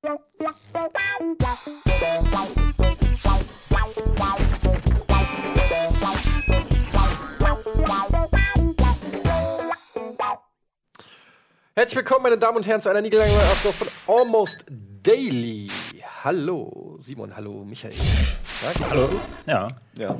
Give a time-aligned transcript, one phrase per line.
[0.00, 0.20] Herzlich
[11.96, 14.66] willkommen, meine Damen und Herren, zu einer niegelangweiligen Ausgabe von Almost
[15.02, 15.68] Daily.
[16.22, 17.94] Hallo Simon, hallo Michael.
[17.94, 19.08] Ja, Hallo.
[19.46, 19.66] Ja.
[19.94, 20.16] Ja.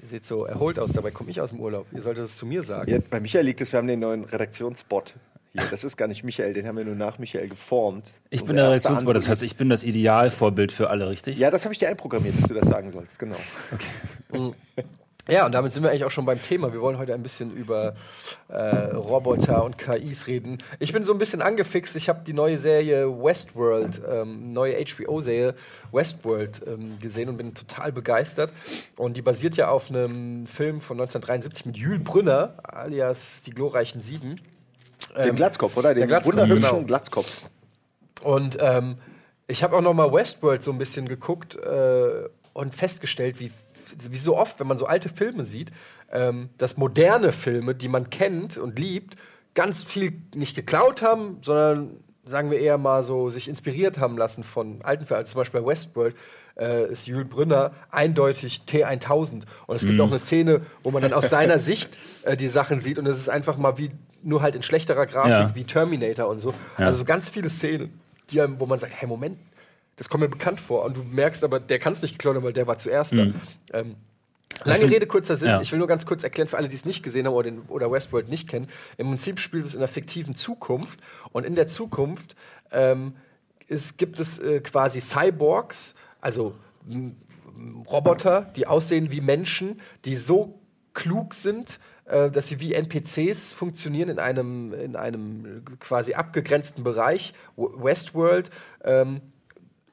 [0.00, 1.88] Ihr seht so erholt aus, dabei komme ich aus dem Urlaub.
[1.92, 2.88] Ihr solltet es zu mir sagen.
[2.88, 5.14] Ja, bei Michael liegt es, wir haben den neuen Redaktionsspot
[5.58, 5.68] hier.
[5.70, 8.12] Das ist gar nicht Michael, den haben wir nur nach Michael geformt.
[8.30, 11.38] Ich bin der Redaktionsbot, das heißt, ich bin das Idealvorbild für alle, richtig?
[11.38, 13.36] Ja, das habe ich dir einprogrammiert, dass du das sagen sollst, genau.
[15.28, 16.72] Ja, und damit sind wir eigentlich auch schon beim Thema.
[16.72, 17.94] Wir wollen heute ein bisschen über
[18.46, 20.58] äh, Roboter und KIs reden.
[20.78, 21.96] Ich bin so ein bisschen angefixt.
[21.96, 25.56] Ich habe die neue Serie Westworld, ähm, neue HBO-Serie
[25.90, 28.52] Westworld ähm, gesehen und bin total begeistert.
[28.96, 34.00] Und die basiert ja auf einem Film von 1973 mit Jules Brünner, alias Die glorreichen
[34.00, 34.40] Sieben.
[35.16, 35.90] Den Ähm, Glatzkopf, oder?
[35.94, 36.86] Den der Glatzkopf, wunderhübschen genau.
[36.86, 37.28] Glatzkopf.
[38.22, 38.96] Und ähm,
[39.46, 43.50] ich habe auch noch mal Westworld so ein bisschen geguckt äh, und festgestellt, wie,
[44.10, 45.70] wie so oft, wenn man so alte Filme sieht,
[46.12, 49.16] ähm, dass moderne Filme, die man kennt und liebt,
[49.54, 54.42] ganz viel nicht geklaut haben, sondern sagen wir eher mal so sich inspiriert haben lassen
[54.42, 55.20] von alten Filmen.
[55.20, 56.16] Also zum Beispiel bei Westworld
[56.58, 59.44] äh, ist Jules Brünner eindeutig T1000.
[59.66, 62.80] Und es gibt auch eine Szene, wo man dann aus seiner Sicht äh, die Sachen
[62.80, 63.90] sieht und es ist einfach mal wie
[64.22, 65.54] nur halt in schlechterer Grafik Ja.
[65.54, 66.54] wie Terminator und so.
[66.78, 66.86] Ja.
[66.86, 67.98] Also so ganz viele Szenen,
[68.30, 69.38] die, einem- wo man sagt, hey, Moment,
[69.96, 70.84] das kommt mir bekannt vor.
[70.84, 73.26] Und du merkst aber, der kann es nicht haben, weil der war zuerst da.
[73.72, 73.94] Ähm,
[74.64, 75.48] lange find- Rede, kurzer Sinn.
[75.48, 75.60] ja.
[75.60, 77.60] Ich will nur ganz kurz erklären, für alle, die es nicht gesehen haben oder, den,
[77.68, 78.68] oder Westworld nicht kennen.
[78.98, 81.00] Im Prinzip spielt es in einer fiktiven Zukunft.
[81.32, 82.36] Und in der Zukunft
[82.72, 83.14] ähm,
[83.68, 86.54] es, gibt es äh, quasi Cyborgs, also
[87.86, 90.58] Roboter, die aussehen wie Menschen, die so
[90.94, 97.34] klug sind, äh, dass sie wie NPCs funktionieren in einem, in einem quasi abgegrenzten Bereich,
[97.56, 98.50] Westworld.
[98.84, 99.20] Ähm,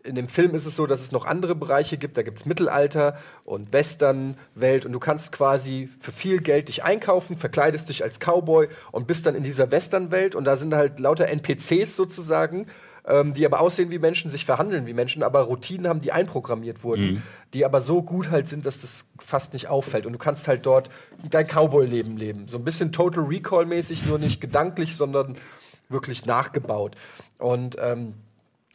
[0.03, 2.17] in dem Film ist es so, dass es noch andere Bereiche gibt.
[2.17, 7.37] Da gibt es Mittelalter und Western-Welt und du kannst quasi für viel Geld dich einkaufen,
[7.37, 11.27] verkleidest dich als Cowboy und bist dann in dieser Western-Welt und da sind halt lauter
[11.29, 12.67] NPCs sozusagen,
[13.05, 16.83] ähm, die aber aussehen wie Menschen, sich verhandeln wie Menschen, aber Routinen haben, die einprogrammiert
[16.83, 20.47] wurden, die aber so gut halt sind, dass das fast nicht auffällt und du kannst
[20.47, 20.89] halt dort
[21.29, 22.47] dein Cowboy-Leben leben.
[22.47, 25.33] So ein bisschen Total Recall-mäßig, nur nicht gedanklich, sondern
[25.89, 26.95] wirklich nachgebaut.
[27.37, 28.13] Und ähm,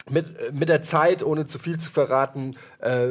[0.09, 3.09] mit, mit der Zeit, ohne zu viel zu verraten, äh,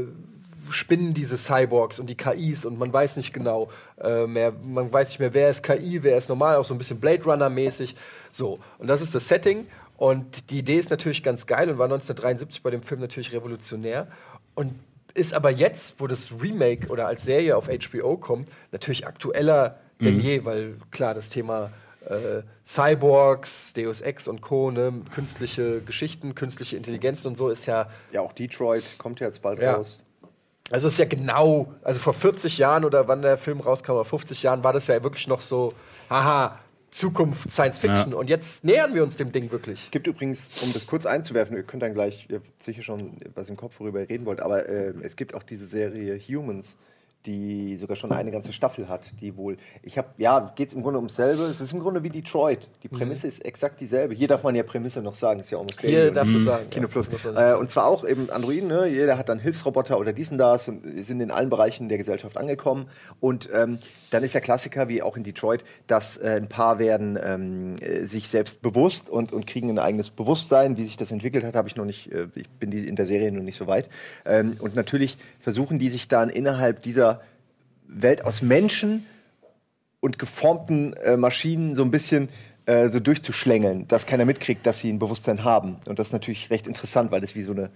[0.70, 5.10] spinnen diese Cyborgs und die KIs und man weiß nicht genau äh, mehr, man weiß
[5.10, 7.96] nicht mehr, wer ist KI, wer ist normal, auch so ein bisschen Blade Runner-mäßig.
[8.32, 9.66] So, und das ist das Setting.
[9.98, 14.06] Und die Idee ist natürlich ganz geil und war 1973 bei dem Film natürlich revolutionär.
[14.54, 14.72] Und
[15.12, 20.20] ist aber jetzt, wo das Remake oder als Serie auf HBO kommt, natürlich aktueller denn
[20.20, 21.70] je, weil klar, das Thema
[22.08, 27.88] äh, Cyborgs, Deus Ex und Co., ne, künstliche Geschichten, künstliche Intelligenz und so ist ja,
[28.12, 29.74] Ja, auch Detroit kommt ja jetzt bald Ja.
[29.74, 30.04] raus.
[30.70, 34.42] also ist ja genau, also vor 40 Jahren oder wann der Film rauskam, oder 50
[34.44, 35.72] Jahren, war das ja wirklich noch so,
[36.08, 36.58] haha,
[36.90, 38.12] Zukunft, Science Fiction.
[38.12, 38.16] Ja.
[38.16, 39.84] Und jetzt nähern wir uns dem Ding wirklich.
[39.84, 43.12] Es gibt übrigens, um das kurz einzuwerfen, ihr könnt dann gleich, ihr habt sicher schon
[43.34, 46.76] was im Kopf, worüber ihr reden wollt, aber äh, es gibt auch diese Serie Humans,
[47.26, 50.82] die sogar schon eine ganze Staffel hat, die wohl, ich habe, ja, geht es im
[50.82, 54.28] Grunde ums selbe, es ist im Grunde wie Detroit, die Prämisse ist exakt dieselbe, hier
[54.28, 56.70] darf man ja Prämisse noch sagen, ist ja almost Hier darfst du sagen.
[56.70, 57.10] Kino ja, Plus.
[57.10, 57.60] nicht Äh, sagen.
[57.60, 58.86] und zwar auch eben Androiden, ne?
[58.86, 62.88] jeder hat dann Hilfsroboter oder diesen das und sind in allen Bereichen der Gesellschaft angekommen.
[63.20, 63.78] Und ähm,
[64.10, 68.04] dann ist der Klassiker, wie auch in Detroit, dass äh, ein paar werden ähm, äh,
[68.04, 70.76] sich selbst bewusst und, und kriegen ein eigenes Bewusstsein.
[70.76, 73.06] Wie sich das entwickelt hat, habe ich noch nicht, äh, ich bin die, in der
[73.06, 73.88] Serie noch nicht so weit.
[74.24, 77.07] Ähm, und natürlich versuchen die sich dann innerhalb dieser
[77.88, 79.04] Welt aus Menschen
[80.00, 82.28] und geformten äh, Maschinen so ein bisschen
[82.66, 85.76] äh, so durchzuschlängeln, dass keiner mitkriegt, dass sie ein Bewusstsein haben.
[85.86, 87.70] Und das ist natürlich recht interessant, weil das wie so eine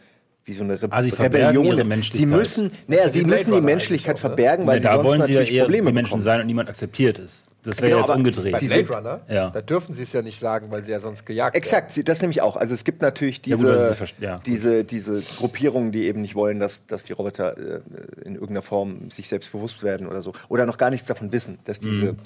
[0.45, 1.85] wie so eine Re Ah, sie Rebellion ihre ist.
[1.85, 2.29] Sie Menschlichkeit.
[2.39, 5.23] müssen, naja, ja sie müssen die Menschlichkeit auch, verbergen, weil Nee, sie da sonst wollen
[5.23, 6.23] sie ja natürlich eher Probleme die Menschen bekommen.
[6.25, 7.47] sein und niemand akzeptiert ist.
[7.63, 8.53] Das wäre Genau, jetzt umgedreht.
[8.55, 9.51] Bei Blade sind- Runner, Ja.
[9.51, 12.21] da dürfen sie es ja nicht sagen, weil sie ja sonst gejagt Exakt, sie- das
[12.21, 12.57] nämlich auch.
[12.57, 14.47] Also es gibt natürlich Ja, diese, gut, ja verst- ja, gut.
[14.47, 17.81] diese, diese Gruppierungen, die eben nicht wollen, dass, dass die Roboter äh,
[18.25, 20.33] in irgendeiner Form sich selbst bewusst werden oder so.
[20.49, 22.17] Oder noch gar nichts davon wissen, dass diese, Mhm.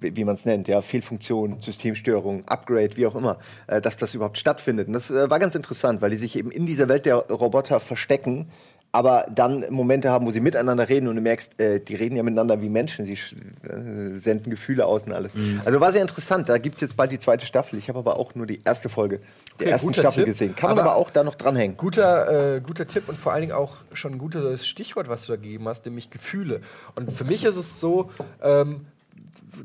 [0.00, 4.38] Wie, man es nennt, ja, Fehlfunktion, Systemstörung, Upgrade, wie auch immer, äh, dass das überhaupt
[4.38, 4.86] stattfindet.
[4.88, 7.80] Und das äh, war ganz interessant, weil die sich eben in dieser Welt der Roboter
[7.80, 8.48] verstecken,
[8.90, 12.22] aber dann Momente haben, wo sie miteinander reden und du merkst, äh, die reden ja
[12.22, 15.34] miteinander wie Menschen, sie äh, senden Gefühle aus und alles.
[15.34, 15.60] Mhm.
[15.64, 16.48] Also war sehr interessant.
[16.48, 17.78] Da gibt es jetzt bald die zweite Staffel.
[17.78, 19.18] Ich habe aber auch nur die erste Folge
[19.58, 20.32] der Okay, ersten Staffel Tipp.
[20.32, 20.56] gesehen.
[20.56, 21.76] Kann man Aber- aber auch da noch dranhängen.
[21.76, 25.32] Guter, äh, guter Tipp und vor allen Dingen auch schon ein gutes Stichwort, was du
[25.32, 26.62] da gegeben hast, nämlich Gefühle.
[26.96, 28.10] Und für mich ist es so,
[28.42, 28.86] ähm,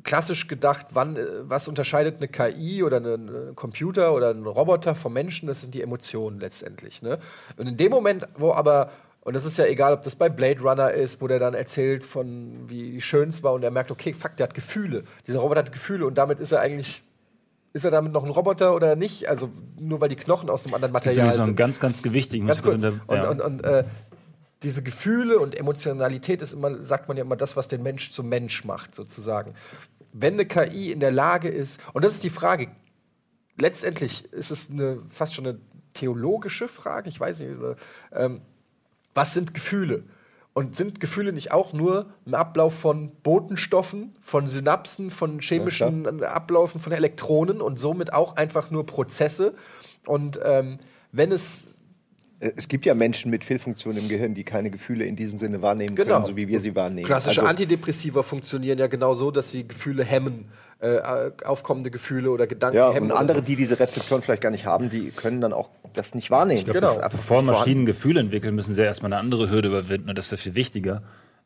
[0.04, 5.14] klassisch gedacht, wann, äh, was unterscheidet eine KI oder ein Computer oder ein Roboter vom
[5.14, 5.48] Menschen?
[5.48, 7.02] Das sind die Emotionen letztendlich.
[7.02, 7.20] Ne?
[7.58, 8.92] Und in dem Moment, wo aber
[9.26, 12.04] und das ist ja egal, ob das bei Blade Runner ist, wo der dann erzählt
[12.04, 15.06] von wie schön es war und er merkt, okay, fuck, der hat Gefühle.
[15.28, 17.04] Dieser Roboter hat Gefühle und damit ist er eigentlich
[17.72, 19.28] ist er damit noch ein Roboter oder nicht?
[19.28, 19.50] Also
[19.80, 21.40] nur weil die Knochen aus einem anderen Material sind.
[21.40, 22.46] Das ist ganz, ganz gewichtig.
[22.46, 22.82] Ganz kurz.
[22.82, 23.30] Der, ja.
[23.30, 23.84] Und, und, und äh,
[24.64, 28.30] diese Gefühle und Emotionalität ist immer, sagt man ja immer, das, was den Mensch zum
[28.30, 29.54] Mensch macht, sozusagen.
[30.14, 32.70] Wenn eine KI in der Lage ist, und das ist die Frage,
[33.60, 35.60] letztendlich ist es eine, fast schon eine
[35.94, 37.52] theologische Frage, ich weiß nicht,
[38.14, 38.42] ähm,
[39.14, 40.04] was sind Gefühle?
[40.56, 46.28] Und sind Gefühle nicht auch nur ein Ablauf von Botenstoffen, von Synapsen, von chemischen ja,
[46.28, 49.56] Ablaufen von Elektronen und somit auch einfach nur Prozesse?
[50.06, 50.78] Und ähm,
[51.12, 51.74] wenn es
[52.56, 55.96] es gibt ja Menschen mit Fehlfunktionen im Gehirn, die keine Gefühle in diesem Sinne wahrnehmen
[55.96, 56.16] genau.
[56.16, 57.06] können, so wie wir sie wahrnehmen.
[57.06, 60.46] Klassische also, Antidepressiva funktionieren ja genau so, dass sie Gefühle hemmen,
[60.80, 61.00] äh,
[61.46, 63.12] aufkommende Gefühle oder Gedanken ja, hemmen.
[63.12, 63.44] Und andere, so.
[63.46, 66.60] die diese Rezeptoren vielleicht gar nicht haben, die können dann auch das nicht wahrnehmen.
[66.60, 67.10] Ich glaub, genau.
[67.10, 70.38] Bevor Maschinen Gefühle entwickeln, müssen sie erstmal eine andere Hürde überwinden und das ist ja
[70.38, 71.04] viel wichtiger.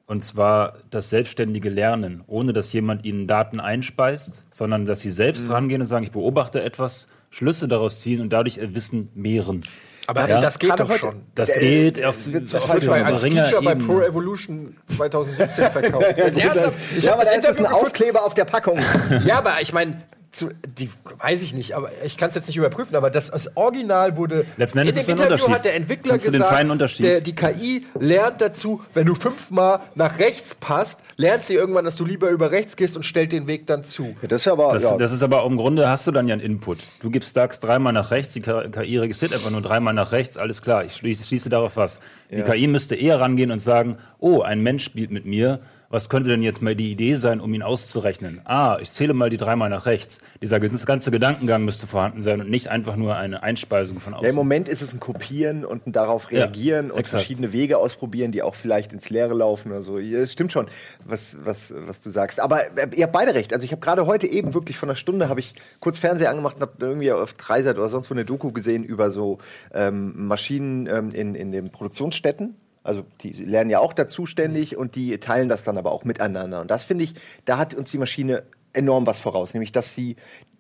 [0.07, 5.49] Und zwar das selbstständige Lernen, ohne dass jemand ihnen Daten einspeist, sondern dass sie selbst
[5.49, 5.53] mhm.
[5.53, 9.63] rangehen und sagen, ich beobachte etwas, Schlüsse daraus ziehen und dadurch Wissen mehren.
[10.07, 11.23] Aber ja, das geht doch heute, schon.
[11.35, 16.17] Das der, geht auf, das auf wird bei, als Feature bei Pro Evolution 2017 verkauft.
[16.17, 18.79] ja, das, ich ja, aber das da ist ein Aufkleber auf der Packung.
[19.25, 20.01] ja, aber ich meine,
[20.37, 20.89] zu, die
[21.19, 24.45] weiß ich nicht, aber ich kann es jetzt nicht überprüfen, aber das, das Original wurde
[24.57, 28.81] Letzten Endes in dem Interview hat der Entwickler Kannst gesagt, der, die KI lernt dazu,
[28.93, 32.95] wenn du fünfmal nach rechts passt, lernt sie irgendwann, dass du lieber über rechts gehst
[32.95, 34.15] und stellt den Weg dann zu.
[34.21, 34.97] Ja, das, ist aber, das, ja.
[34.97, 36.79] das ist aber im Grunde hast du dann ja einen Input.
[37.01, 40.61] Du gibst DAX dreimal nach rechts, die KI registriert einfach nur dreimal nach rechts, alles
[40.61, 41.99] klar, ich schließe, schließe darauf was.
[42.29, 46.29] Die KI müsste eher rangehen und sagen, oh, ein Mensch spielt mit mir, was könnte
[46.29, 48.41] denn jetzt mal die Idee sein, um ihn auszurechnen?
[48.43, 50.19] Ah, ich zähle mal die dreimal nach rechts.
[50.41, 54.25] Dieser ganze Gedankengang müsste vorhanden sein und nicht einfach nur eine Einspeisung von außen.
[54.25, 57.21] Ja, Im Moment ist es ein Kopieren und ein darauf reagieren ja, und exakt.
[57.21, 59.97] verschiedene Wege ausprobieren, die auch vielleicht ins Leere laufen oder so.
[59.97, 60.67] Es stimmt schon,
[61.05, 62.39] was, was, was du sagst.
[62.39, 63.53] Aber äh, ihr habt beide recht.
[63.53, 66.57] Also ich habe gerade heute eben wirklich von einer Stunde habe ich kurz Fernseher angemacht
[66.57, 69.37] und habe irgendwie auf Dreisat oder sonst wo eine Doku gesehen über so
[69.73, 72.55] ähm, Maschinen ähm, in, in den Produktionsstätten
[72.87, 76.61] also die lernen ja auch dazu ständig und die teilen das dann aber auch miteinander.
[76.61, 78.43] Und das finde ich, da hat uns die Maschine
[78.73, 80.15] enorm was voraus, nämlich dass sie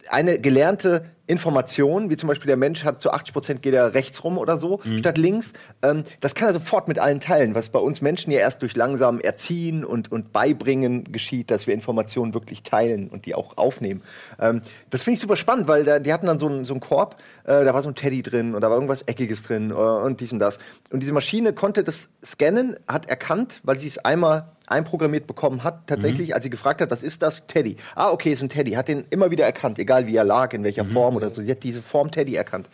[0.09, 4.23] eine gelernte Information, wie zum Beispiel der Mensch hat zu 80 Prozent geht er rechts
[4.23, 4.99] rum oder so, mhm.
[4.99, 5.53] statt links.
[5.81, 8.75] Ähm, das kann er sofort mit allen teilen, was bei uns Menschen ja erst durch
[8.75, 14.01] langsam Erziehen und, und Beibringen geschieht, dass wir Informationen wirklich teilen und die auch aufnehmen.
[14.39, 16.81] Ähm, das finde ich super spannend, weil da, die hatten dann so einen so einen
[16.81, 19.73] Korb, äh, da war so ein Teddy drin und da war irgendwas Eckiges drin äh,
[19.73, 20.59] und dies und das.
[20.91, 25.87] Und diese Maschine konnte das scannen, hat erkannt, weil sie es einmal einprogrammiert bekommen hat,
[25.87, 26.33] tatsächlich, mhm.
[26.35, 27.47] als sie gefragt hat, was ist das?
[27.47, 27.77] Teddy.
[27.95, 28.73] Ah, okay, ist ein Teddy.
[28.73, 30.91] Hat den immer wieder erkannt, egal wie er lag, in welcher mhm.
[30.91, 31.41] Form oder so.
[31.41, 32.69] Sie hat diese Form Teddy erkannt.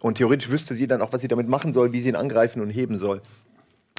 [0.00, 2.62] Und theoretisch wüsste sie dann auch, was sie damit machen soll, wie sie ihn angreifen
[2.62, 3.20] und heben soll.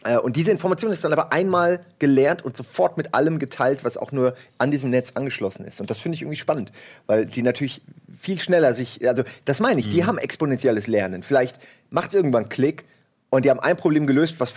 [0.04, 3.98] Äh, und diese Information ist dann aber einmal gelernt und sofort mit allem geteilt, was
[3.98, 5.80] auch nur an diesem Netz angeschlossen ist.
[5.82, 6.72] Und das finde ich irgendwie spannend,
[7.08, 7.82] weil die natürlich
[8.20, 9.92] viel schneller sich, also das meine ich, mhm.
[9.92, 11.24] die haben exponentielles Lernen.
[11.24, 11.58] Vielleicht
[11.90, 12.86] macht es irgendwann Klick
[13.30, 14.54] und die haben ein Problem gelöst, was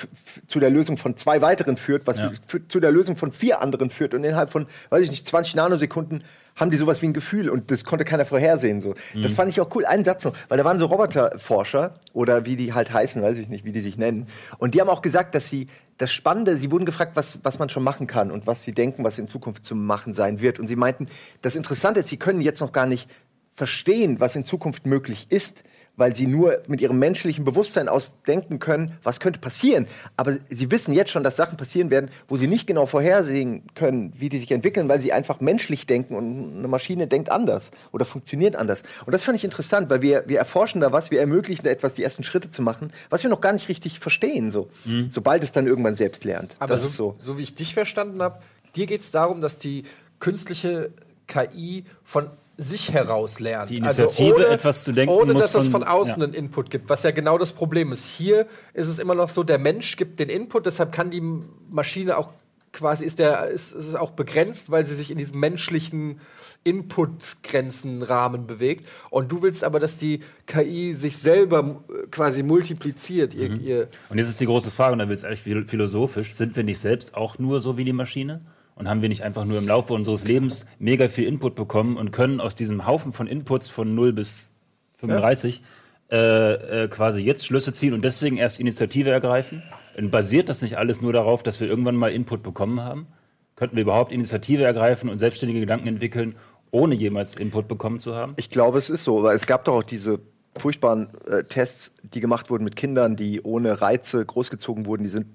[0.46, 2.32] zu der Lösung von zwei weiteren führt, was ja.
[2.68, 4.14] zu der Lösung von vier anderen führt.
[4.14, 6.24] Und innerhalb von, weiß ich nicht, 20 Nanosekunden
[6.56, 8.80] haben die sowas wie ein Gefühl und das konnte keiner vorhersehen.
[8.80, 8.94] So.
[9.14, 9.22] Mhm.
[9.22, 9.84] Das fand ich auch cool.
[9.84, 13.48] Einen Satz noch, weil da waren so Roboterforscher oder wie die halt heißen, weiß ich
[13.48, 14.26] nicht, wie die sich nennen.
[14.58, 17.68] Und die haben auch gesagt, dass sie das Spannende, sie wurden gefragt, was, was man
[17.68, 20.58] schon machen kann und was sie denken, was in Zukunft zu machen sein wird.
[20.58, 21.08] Und sie meinten,
[21.42, 23.08] das Interessante ist, sie können jetzt noch gar nicht
[23.54, 25.64] verstehen, was in Zukunft möglich ist
[25.96, 29.86] weil sie nur mit ihrem menschlichen Bewusstsein ausdenken können, was könnte passieren.
[30.16, 34.12] Aber sie wissen jetzt schon, dass Sachen passieren werden, wo sie nicht genau vorhersehen können,
[34.16, 38.04] wie die sich entwickeln, weil sie einfach menschlich denken und eine Maschine denkt anders oder
[38.04, 38.82] funktioniert anders.
[39.06, 41.94] Und das fand ich interessant, weil wir, wir erforschen da was, wir ermöglichen da etwas,
[41.94, 44.68] die ersten Schritte zu machen, was wir noch gar nicht richtig verstehen, so.
[44.84, 45.10] Mhm.
[45.10, 46.56] sobald es dann irgendwann selbst lernt.
[46.58, 47.14] Aber so, so.
[47.18, 48.40] so wie ich dich verstanden habe,
[48.76, 49.84] dir geht es darum, dass die
[50.18, 50.90] künstliche
[51.26, 53.70] KI von sich heraus lernt.
[53.70, 56.24] Die also Initiative, also ohne, etwas zu denken, ohne dass es von, außen ja.
[56.24, 58.04] einen Input gibt, was ja genau das Problem ist.
[58.04, 61.22] Hier ist es immer noch so, der Mensch gibt den Input, deshalb kann die
[61.70, 62.30] Maschine auch
[62.72, 66.20] quasi ist der ist, ist es auch begrenzt, weil sie sich in diesem menschlichen
[66.64, 68.88] Input-Grenzenrahmen bewegt.
[69.10, 73.34] Und du willst aber, dass die KI sich selber quasi multipliziert.
[73.34, 73.60] Mhm.
[73.60, 76.64] Ihr, und jetzt ist die große Frage, und da wird es eigentlich philosophisch, sind wir
[76.64, 78.40] nicht selbst auch nur so wie die Maschine?
[78.76, 82.10] Und haben wir nicht einfach nur im Laufe unseres Lebens mega viel Input bekommen und
[82.10, 84.50] können aus diesem Haufen von Inputs von 0 bis
[84.96, 85.62] 35
[86.10, 86.16] ja.
[86.16, 89.62] äh, äh, quasi jetzt Schlüsse ziehen und deswegen erst Initiative ergreifen?
[89.96, 93.06] Und basiert das nicht alles nur darauf, dass wir irgendwann mal Input bekommen haben?
[93.54, 96.34] Könnten wir überhaupt Initiative ergreifen und selbstständige Gedanken entwickeln,
[96.72, 98.32] ohne jemals Input bekommen zu haben?
[98.36, 100.18] Ich glaube, es ist so, weil es gab doch auch diese
[100.56, 105.26] furchtbaren äh, Tests, die gemacht wurden mit Kindern, die ohne Reize großgezogen wurden, die sind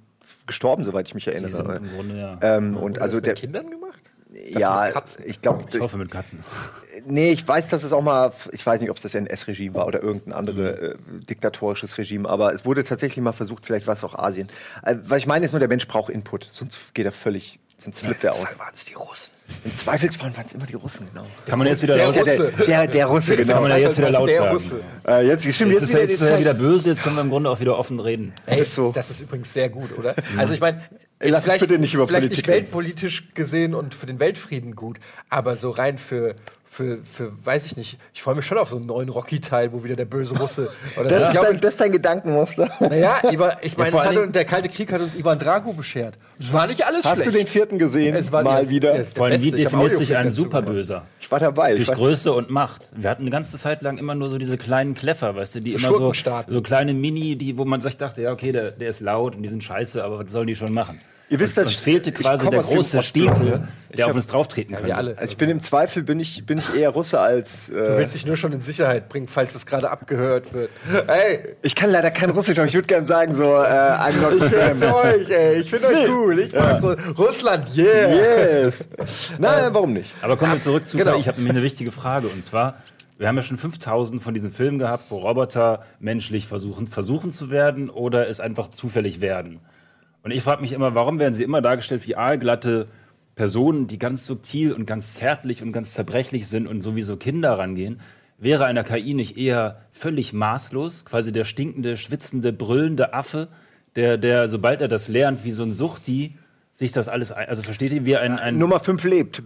[0.49, 1.77] gestorben, soweit ich mich Die sind erinnere.
[1.77, 2.37] im Grunde, ja.
[2.41, 4.11] Ähm, und also mit der, Kindern gemacht?
[4.49, 6.43] ja, mit ich glaube, ich hoffe mit Katzen.
[7.05, 9.87] nee, ich weiß, dass es auch mal, ich weiß nicht, ob es das NS-Regime war
[9.87, 10.95] oder irgendein anderes äh,
[11.29, 14.49] diktatorisches Regime, aber es wurde tatsächlich mal versucht, vielleicht war es auch Asien.
[14.83, 18.01] Äh, was ich meine ist nur, der Mensch braucht Input, sonst geht er völlig, sonst
[18.01, 18.59] flippt er aus.
[18.59, 19.38] waren es die Russen.
[19.65, 21.25] Im Zweifelsfall waren es immer die Russen, genau.
[21.45, 22.51] Kann man jetzt wieder Der laut Russe.
[22.57, 23.53] der, der, der Russe, genau.
[23.53, 24.53] kann man ja jetzt wieder laut der sagen.
[24.53, 24.81] Russe.
[25.07, 27.21] Äh, jetzt, stimmt, Jetzt jetzt, ist wieder, er jetzt äh, wieder böse, jetzt können wir
[27.21, 28.33] im Grunde auch wieder offen reden.
[28.45, 28.91] Ey, ist so.
[28.91, 30.15] Das ist übrigens sehr gut, oder?
[30.37, 30.81] Also ich meine,
[31.19, 34.99] lass vielleicht, bitte nicht über vielleicht Politik nicht weltpolitisch gesehen und für den Weltfrieden gut,
[35.29, 36.35] aber so rein für
[36.71, 39.83] für, für weiß ich nicht, ich freue mich schon auf so einen neuen Rocky-Teil, wo
[39.83, 42.69] wieder der böse Russe oder das, ich ist glaube, dein, das ist dein Gedankenmuster.
[42.79, 46.19] naja, Ivan, ich meine, Dingen- der Kalte Krieg hat uns Ivan Drago beschert.
[46.39, 47.27] Es war nicht alles Hast schlecht.
[47.27, 48.15] du den vierten gesehen?
[48.15, 48.93] Es war mal wieder.
[48.93, 50.29] es- Vor allem, wie definiert sich ein.
[50.29, 51.03] Superböser?
[51.19, 51.75] Ich war dabei.
[51.75, 52.89] Durch Größe und Macht.
[52.95, 55.71] Wir hatten eine ganze Zeit lang immer nur so diese kleinen Kleffer, weißt du, die
[55.71, 58.89] So immer so, so kleine Mini, die, wo man sich dachte, ja, okay, der, der
[58.89, 60.99] ist laut und die sind scheiße, aber was sollen die schon machen?
[61.31, 64.27] Ihr wisst, uns, dass uns ich- fehlte quasi der große Stiefel, der auf hab- uns
[64.27, 64.87] drauftreten Ja, könnte.
[64.93, 65.17] wir alle.
[65.17, 67.67] also ich bin im Zweifel, bin ich, bin ich eher Russe als.
[67.67, 70.71] Du Äh, willst dich nur schon in Sicherheit bringen, falls das gerade abgehört wird.
[71.07, 74.33] Hey, ich kann leider kein Russisch, aber ich würde gerne sagen, so, äh, I'm not
[74.33, 75.59] ich gehöre zu euch, ey.
[75.61, 76.39] Ich finde euch cool.
[76.39, 78.13] Ich mag Ru- Russland, yeah.
[78.63, 78.89] Yes.
[79.37, 80.09] Nein, warum nicht?
[80.21, 81.19] Aber kommen wir zurück zu genau.
[81.19, 82.27] Ich habe nämlich eine wichtige Frage.
[82.27, 82.77] Und zwar,
[83.19, 87.51] wir haben ja schon 5000 von diesen Filmen gehabt, wo Roboter menschlich versuchen, versuchen zu
[87.51, 89.59] werden oder es einfach zufällig werden.
[90.23, 92.87] Und ich frage mich immer, warum werden sie immer dargestellt wie aalglatte
[93.35, 98.01] Personen, die ganz subtil und ganz zärtlich und ganz zerbrechlich sind und sowieso Kinder rangehen?
[98.37, 103.47] Wäre einer KI nicht eher völlig maßlos, quasi der stinkende, schwitzende, brüllende Affe,
[103.95, 106.35] der, der, sobald er das lernt, wie so ein Suchti,
[106.71, 109.43] sich das alles, ein, also versteht ihr, wie ein, ein Nummer 5 lebt.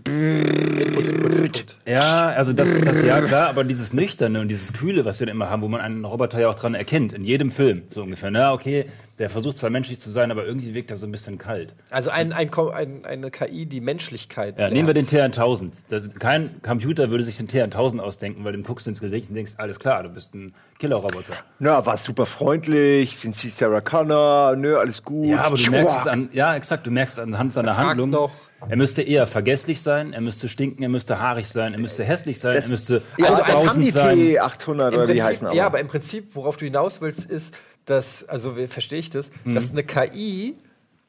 [1.85, 5.35] ja, also das, das ja klar, aber dieses Nüchterne und dieses Kühle, was wir dann
[5.35, 8.29] immer haben, wo man einen Roboter ja auch dran erkennt, in jedem Film, so ungefähr.
[8.29, 8.85] Na, okay,
[9.23, 11.73] der versucht zwar menschlich zu sein, aber irgendwie wirkt er so ein bisschen kalt.
[11.89, 14.59] Also ein, ein, ein, eine KI, die Menschlichkeit.
[14.59, 15.71] Ja, nehmen wir den TR1000.
[15.87, 19.35] Da- Kein Computer würde sich den TR1000 ausdenken, weil dem guckst du ins Gesicht und
[19.35, 21.35] denkst, alles klar, du bist ein Killerroboter.
[21.59, 25.27] Na, war super freundlich, sind sie Sarah Connor, nö, alles gut.
[25.27, 25.71] Ja, aber du Tschua.
[25.71, 28.09] merkst es an, ja, exakt, du merkst es anhand seiner Handlung.
[28.09, 28.31] noch.
[28.69, 32.39] Er müsste eher vergesslich sein, er müsste stinken, er müsste haarig sein, er müsste hässlich
[32.39, 34.17] sein, Das- er müsste Ja, also als haben die sein.
[34.19, 35.55] T800 Im oder wie heißen aber.
[35.55, 39.55] ja, aber im Prinzip, worauf du hinaus willst, ist, dass, also verstehe ich das, Mhm.
[39.55, 40.55] dass eine KI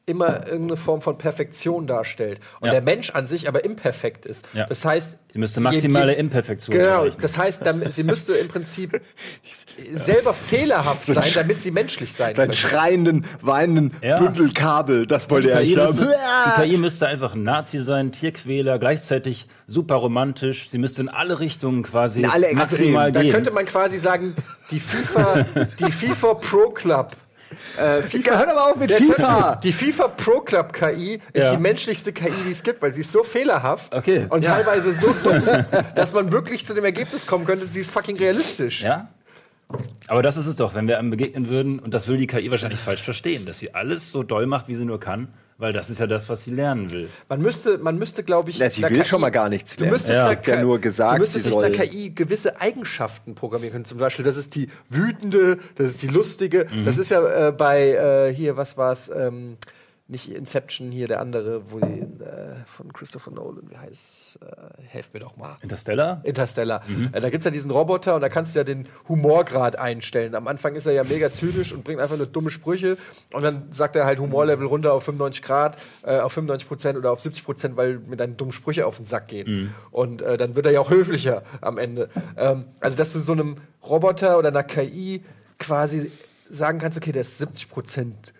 [0.07, 2.73] immer irgendeine Form von Perfektion darstellt und Ja.
[2.73, 4.47] der Mensch an sich aber imperfekt ist.
[4.53, 4.67] Ja.
[4.67, 7.17] Das heißt, Sie müsste maximale je- je- Imperfektion Genau, erreichen.
[7.21, 9.01] das heißt, sie müsste im Prinzip
[9.93, 12.55] selber fehlerhaft sein, damit sie menschlich sein könnte.
[12.55, 14.19] schreienden, weinenden Ja.
[14.19, 15.97] Bündel Kabel, das wollte er nicht haben.
[15.97, 20.69] die KI müsste einfach ein Nazi sein, Tierquäler, gleichzeitig super romantisch.
[20.69, 23.11] Sie müsste in alle Richtungen quasi In alle maximal Extreme.
[23.11, 23.31] Da gehen.
[23.31, 24.35] könnte man quasi sagen,
[24.71, 25.45] die FIFA,
[25.79, 27.11] die FIFA Pro Club.
[27.77, 29.55] Äh, FIFA, Hör doch mal auf mit FIFA.
[29.57, 31.51] Die FIFA Pro Club KI ist Ja.
[31.51, 34.25] die menschlichste KI, die es gibt, weil sie ist so fehlerhaft Okay.
[34.29, 34.55] und Ja.
[34.55, 35.41] teilweise so dumm,
[35.95, 38.81] dass man wirklich zu dem Ergebnis kommen könnte, sie ist fucking realistisch.
[38.81, 39.07] ja?
[40.07, 42.51] Aber das ist es doch, wenn wir einem begegnen würden, und das will die KI
[42.51, 45.89] wahrscheinlich falsch verstehen, dass sie alles so doll macht, wie sie nur kann, weil das
[45.89, 47.09] ist ja das, was sie lernen will.
[47.29, 49.93] Man müsste, man müsste, glaube ich, Ja, sie will schon mal gar nichts Du lernen.
[49.93, 50.29] müsstest Ja.
[50.29, 53.85] Hat ja nur gesagt, du müsstest sie nicht der KI gewisse Eigenschaften programmieren können.
[53.85, 56.67] Zum Beispiel, das ist die wütende, das ist die lustige.
[56.71, 56.85] Mhm.
[56.85, 57.91] Das ist ja äh, bei
[58.29, 59.09] äh, hier, was war's?
[59.15, 59.57] Ähm,
[60.07, 65.13] nicht Inception, hier der andere, wo die äh, von Christopher Nolan, wie heißt äh, helft
[65.15, 65.57] mir doch mal.
[65.61, 66.21] Interstellar?
[66.23, 66.83] Interstellar.
[67.11, 70.35] Äh, da gibt es ja diesen Roboter und da kannst du ja den Humorgrad einstellen.
[70.35, 72.97] Am Anfang ist er ja mega zynisch und bringt einfach nur dumme Sprüche
[73.33, 77.11] und dann sagt er halt Humorlevel runter auf 95 Grad, äh, auf 95 Prozent oder
[77.11, 79.73] auf 70 Prozent, weil mir deine dummen Sprüche auf den Sack gehen.
[79.89, 82.09] Und äh, dann wird er ja auch höflicher am Ende.
[82.37, 85.23] Ähm, also, dass du so einem Roboter oder einer KI
[85.57, 86.11] quasi
[86.47, 88.33] sagen kannst, okay, der ist 70 Prozent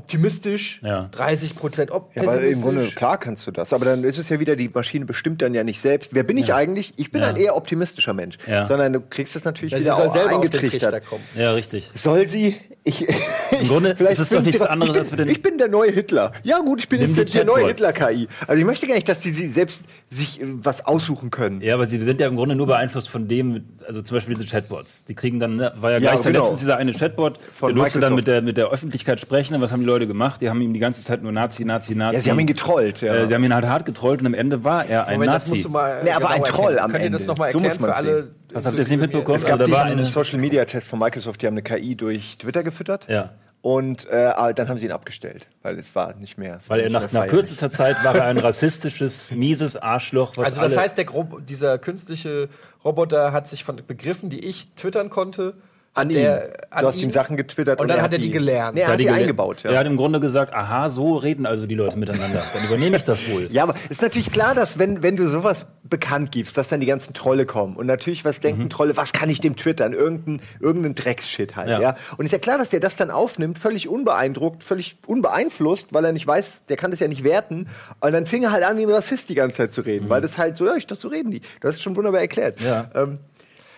[0.00, 1.08] optimistisch, Ja.
[1.12, 2.94] 30 Prozent op Ja, weil im Grunde, pessimistisch.
[2.96, 3.72] klar kannst du das.
[3.72, 6.14] Aber dann ist es ja wieder, die Maschine bestimmt dann ja nicht selbst.
[6.14, 6.94] Wer bin ich eigentlich?
[6.96, 7.28] Ich bin Ja.
[7.28, 8.38] ein eher optimistischer Mensch.
[8.46, 8.66] Ja.
[8.66, 11.06] Sondern du kriegst es natürlich Ja, sie wieder soll auch selber auf den Trichter eingetrichtert.
[11.06, 11.24] kommen.
[11.34, 11.90] Ja, richtig.
[11.94, 12.56] Soll sie?
[12.90, 13.08] Ich,
[13.60, 15.92] Im Grunde vielleicht ist es doch nichts anderes, als wir den- Ich bin der neue
[15.92, 16.32] Hitler.
[16.42, 17.66] Ja gut, ich bin Nimm jetzt die der neue.
[17.68, 18.28] Hitler-KI.
[18.46, 21.60] Also ich möchte gar nicht, dass die, sie selbst sich äh, was aussuchen können.
[21.60, 24.48] Ja, aber sie sind ja im Grunde nur beeinflusst von dem, also zum Beispiel diese
[24.48, 25.04] Chatbots.
[25.04, 26.38] Die kriegen dann, ne, war ja Ja, gleich genau.
[26.40, 29.54] letztens dieser eine Chatbot, Von der durfte dann mit der, mit der Öffentlichkeit sprechen.
[29.54, 30.40] Und was haben die Leute gemacht?
[30.42, 32.16] Die haben ihm die ganze Zeit nur Nazi, Nazi, Nazi.
[32.16, 33.00] Ja, sie haben ihn getrollt.
[33.02, 33.14] Ja.
[33.14, 35.44] Äh, sie haben ihn halt hart getrollt und am Ende war er ein Moment, das
[35.44, 35.50] Nazi.
[35.50, 36.02] musst du mal.
[36.02, 36.56] Nee, aber ein erklären.
[36.56, 37.32] Troll am Könnt ihr das Ende.
[37.32, 38.30] nochmal So erklären muss für alle?
[38.52, 39.36] Was habt ihr jetzt nicht mitbekommen?
[39.36, 41.62] es gab Also da war diesen eine- Social Media Test von Microsoft, die haben eine
[41.62, 43.08] KI durch Twitter gefüttert.
[43.08, 43.30] Ja.
[43.62, 46.60] Und äh, dann haben sie ihn abgestellt, weil es war nicht mehr.
[46.68, 50.72] Weil er nach, nach kürzester Zeit war er ein rassistisches, mieses Arschloch, was Also das
[50.72, 51.06] alle heißt, der
[51.46, 52.48] dieser künstliche
[52.84, 55.52] Roboter hat sich von Begriffen, die ich twittern konnte,
[55.92, 56.50] An der, ihm.
[56.70, 58.76] an Du hast ihm Sachen getwittert Und dann er hat er die gelernt.
[58.76, 59.64] Nee, er Ja, hat die eingebaut.
[59.64, 59.72] Ja.
[59.72, 62.44] Er hat im Grunde gesagt, aha, so reden also die Leute miteinander.
[62.54, 63.48] Dann übernehme ich das wohl.
[63.50, 66.86] Ja, aber ist natürlich klar, dass wenn, wenn du sowas bekannt gibst, dass dann die
[66.86, 67.74] ganzen Trolle kommen.
[67.76, 68.70] Und natürlich, was denken Mhm.
[68.70, 69.92] Trolle, was kann ich dem twittern?
[69.92, 71.80] Irgendein, irgendein Drecksshit halt, ja.
[71.80, 71.96] Ja.
[72.16, 76.12] Und ist ja klar, dass der das dann aufnimmt, völlig unbeeindruckt, völlig unbeeinflusst, weil er
[76.12, 77.66] nicht weiß, der kann das ja nicht werten.
[78.00, 80.08] Und dann fing er halt an, wie ein Rassist die ganze Zeit zu reden.
[80.08, 81.40] Weil das halt so, ja, ich dachte, so reden die.
[81.40, 82.60] Du hast es schon wunderbar erklärt.
[82.60, 82.66] Mhm.
[82.66, 82.90] Ja.
[82.94, 83.18] Ähm,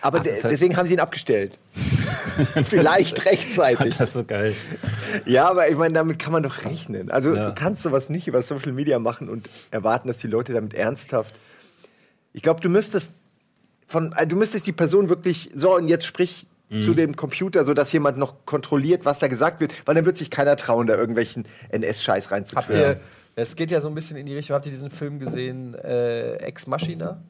[0.03, 1.57] aber de- halt- deswegen haben sie ihn abgestellt.
[2.65, 3.77] Vielleicht Ich rechtzeitig.
[3.77, 4.55] fand das so geil.
[5.25, 7.11] Ja, aber ich meine, damit kann man doch rechnen.
[7.11, 7.49] Also Ja.
[7.49, 11.35] du kannst sowas nicht über Social Media machen und erwarten, dass die Leute damit ernsthaft.
[12.33, 13.13] Ich glaube, du müsstest
[13.87, 16.81] von, äh, du müsstest die Person wirklich so und jetzt sprich Mhm.
[16.81, 20.17] zu dem Computer, so dass jemand noch kontrolliert, was da gesagt wird, weil dann wird
[20.17, 22.75] sich keiner trauen, da irgendwelchen NS-Scheiß Habt reinzutun.
[22.75, 22.99] ihr,
[23.35, 26.35] es geht ja so ein bisschen in die Richtung, habt ihr diesen Film gesehen, äh,
[26.37, 27.21] Ex Machina?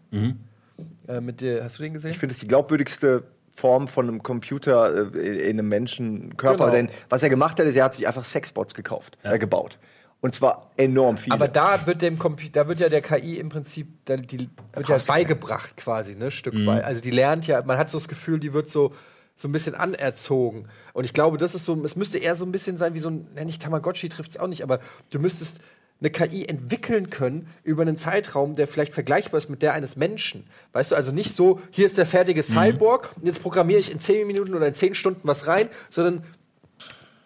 [1.08, 2.12] Äh, mit der, hast du den gesehen?
[2.12, 3.24] Ich finde es die glaubwürdigste
[3.56, 6.76] Form von einem Computer äh, in einem Menschenkörper, Genau.
[6.76, 9.78] denn was er gemacht hat, ist, er hat sich einfach Sexbots gekauft, äh, gebaut.
[10.22, 11.34] Und zwar enorm viele.
[11.36, 14.88] Aber da wird dem Computer, da wird ja der KI im Prinzip, da, die wird
[14.88, 16.66] ja beigebracht quasi, ne, Stück Mhm.
[16.66, 16.84] weit.
[16.86, 18.94] Also die lernt ja, man hat so das Gefühl, die wird so
[19.36, 20.68] so ein bisschen anerzogen.
[20.94, 23.10] Und ich glaube, das ist so, es müsste eher so ein bisschen sein wie so
[23.10, 25.60] ein, nenn ich Tamagotchi trifft es auch nicht, aber du müsstest
[26.04, 30.44] eine KI entwickeln können über einen Zeitraum, der vielleicht vergleichbar ist mit der eines Menschen.
[30.74, 34.00] Weißt du, also nicht so, hier ist der fertige Cyborg, und jetzt programmiere ich in
[34.02, 36.24] 10 Minuten oder in 10 Stunden was rein, sondern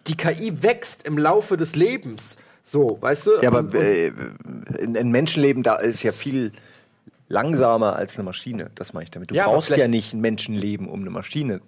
[0.06, 2.38] die KI wächst im Laufe des Lebens.
[2.64, 3.30] So, weißt du?
[3.42, 4.12] Ja, aber Und- und- äh,
[4.82, 6.52] ein ein Menschenleben da ist ja viel
[7.28, 8.70] langsamer als eine Maschine.
[8.74, 9.30] Das meine ich damit.
[9.30, 11.60] Du Ja, brauchst ja nicht ein Menschenleben, um eine Maschine.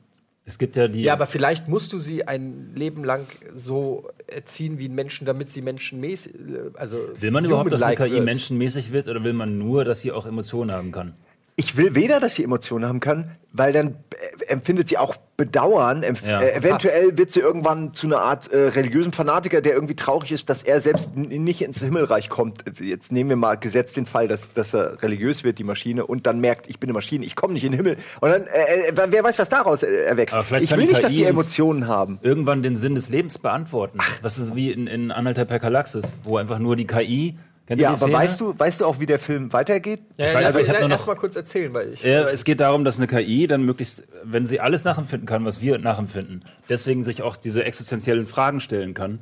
[0.50, 1.02] Es gibt ja die.
[1.02, 5.48] Ja, aber vielleicht musst du sie ein Leben lang so erziehen wie ein Menschen, damit
[5.48, 6.38] sie menschenmäßig, äh,
[6.74, 8.24] also will man überhaupt, dass human-like KI wird.
[8.24, 11.14] menschenmäßig wird oder will man nur, dass sie auch Emotionen haben kann?
[11.60, 16.02] Ich will weder, dass sie Emotionen haben kann, weil dann äh, empfindet sie auch Bedauern.
[16.02, 16.40] Empf Ja.
[16.40, 20.48] äh, eventuell wird sie irgendwann zu einer Art äh, religiösen Fanatiker, der irgendwie traurig ist,
[20.48, 22.64] dass er selbst nicht ins Himmelreich kommt.
[22.80, 26.26] Jetzt nehmen wir mal gesetzt den Fall, dass, dass er religiös wird, die Maschine, und
[26.26, 27.96] dann merkt, ich bin eine Maschine, ich komme nicht in den Himmel.
[28.20, 30.36] Und dann, äh, äh, wer weiß, was daraus äh, erwächst.
[30.60, 32.18] Ich will nicht, dass die uns- Emotionen haben.
[32.22, 33.98] Irgendwann den Sinn des Lebens beantworten.
[34.22, 37.36] Was ist wie in, in Anhalter per Galaxis, wo einfach nur die KI.
[37.78, 38.12] Ja, aber Szene?
[38.12, 40.00] weißt du, weißt du auch, wie der Film weitergeht?
[40.16, 41.92] Ja, Ich ja, weiß, also ich hab ich nur noch- erst mal kurz erzählen, weil
[41.92, 42.02] ich.
[42.02, 45.60] Ja, es geht darum, dass eine KI dann möglichst, wenn sie alles nachempfinden kann, was
[45.60, 49.20] wir nachempfinden, deswegen sich auch diese existenziellen Fragen stellen kann,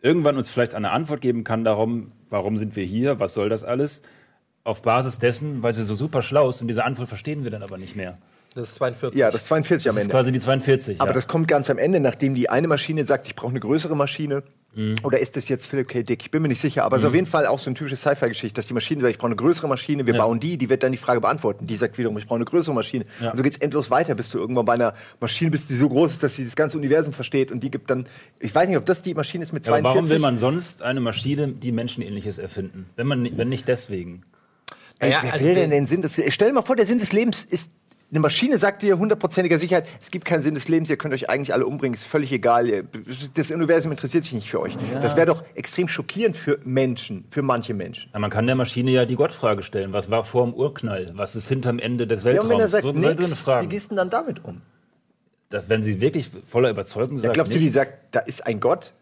[0.00, 3.64] irgendwann uns vielleicht eine Antwort geben kann darum, warum sind wir hier, was soll das
[3.64, 4.02] alles,
[4.64, 7.62] auf Basis dessen, weil sie so super schlau ist und diese Antwort verstehen wir dann
[7.62, 8.18] aber nicht mehr.
[8.54, 9.18] Das ist 42.
[9.18, 10.12] Ja, das ist 42 am Das ist Ende.
[10.12, 11.00] quasi die 42.
[11.00, 11.14] Aber ja.
[11.14, 14.42] das kommt ganz am Ende, nachdem die eine Maschine sagt, ich brauche eine größere Maschine.
[14.74, 14.96] Mhm.
[15.02, 16.02] Oder ist das jetzt Philip K.
[16.02, 16.22] Dick?
[16.22, 16.84] Ich bin mir nicht sicher.
[16.84, 19.12] Aber es ist auf jeden Fall auch so eine typische Sci-Fi-Geschichte, dass die Maschine sagt,
[19.12, 20.22] ich brauche eine größere Maschine, wir Ja.
[20.24, 21.66] bauen die, die wird dann die Frage beantworten.
[21.66, 23.04] Die sagt wiederum, ich brauche eine größere Maschine.
[23.20, 23.30] Ja.
[23.30, 25.88] Und so geht es endlos weiter, bis du irgendwann bei einer Maschine bist, die so
[25.88, 27.50] groß ist, dass sie das ganze Universum versteht.
[27.50, 28.06] Und die gibt dann,
[28.40, 29.94] ich weiß nicht, ob das die Maschine ist mit aber 42.
[29.96, 32.86] warum will man sonst eine Maschine, die Menschenähnliches erfinden?
[32.96, 34.22] Wenn, man, wenn nicht deswegen.
[35.00, 36.98] Ey, Ja, wer also will denn den Sinn des Stell dir mal vor, der Sinn
[36.98, 37.72] des Lebens ist.
[38.10, 41.28] Eine Maschine sagt dir hundertprozentiger Sicherheit, es gibt keinen Sinn des Lebens, ihr könnt euch
[41.28, 42.84] eigentlich alle umbringen, ist völlig egal.
[43.34, 44.78] Das Universum interessiert sich nicht für euch.
[45.02, 48.10] Das wäre doch extrem schockierend für Menschen, für manche Menschen.
[48.14, 49.92] Ja, man kann der Maschine ja die Gottfrage stellen.
[49.92, 51.10] Was war vor dem Urknall?
[51.14, 52.54] Was ist hinterm Ende des Ja, und Weltraums?
[52.54, 54.62] wenn er sagt, so, nix, wie gehst du denn dann damit um?
[55.50, 58.94] Das, wenn sie wirklich voller Überzeugung sagt, glaubst du, die sagt, da ist ein Gott?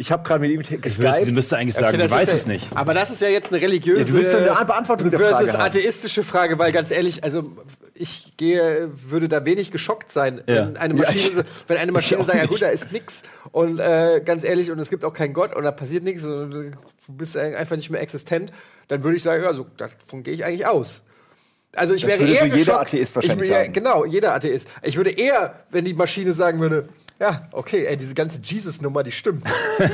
[0.00, 1.34] Ich habe gerade mit ihm ich wüsste, sie geskypt.
[1.34, 2.76] müsste eigentlich sagen, Okay, sie weiß ist es ja, nicht.
[2.76, 5.50] Aber das ist ja jetzt eine religiöse Ja, du willst ja eine Beantwortung der versus
[5.50, 5.76] Frage haben.
[5.76, 7.50] atheistische Frage, weil ganz ehrlich, also
[7.94, 10.68] ich gehe, würde da wenig geschockt sein, Ja.
[10.68, 12.92] wenn eine Ja, Maschine, ich- so- wenn eine Maschine ich sagt, ja gut, da ist
[12.92, 16.22] nix und äh, ganz ehrlich und es gibt auch keinen Gott und da passiert nichts
[16.24, 16.70] und du
[17.08, 18.52] bist einfach nicht mehr existent,
[18.86, 21.02] dann würde ich sagen, ja, so davon gehe ich eigentlich aus.
[21.74, 22.80] Also ich Das wäre würde eher so jeder geschockt.
[22.80, 23.72] Atheist wahrscheinlich ich, würde- sagen.
[23.72, 24.68] Genau, jeder Atheist.
[24.82, 26.88] Ich würde eher, wenn die Maschine sagen würde,
[27.20, 29.44] ja, okay, ey, diese ganze Jesus-Nummer, die stimmt.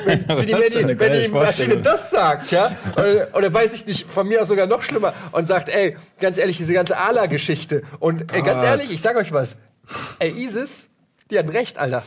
[0.04, 4.28] Wenn, wenn, die, wenn, die, Maschine das sagt, ja, oder, oder weiß ich nicht, von
[4.28, 8.42] mir aus sogar noch schlimmer und sagt, ey, ganz ehrlich, diese ganze Allah-Geschichte und ey,
[8.42, 9.56] ganz ehrlich, ich sag euch was,
[10.18, 10.88] ey, ISIS,
[11.30, 12.02] die hatten recht, Alter.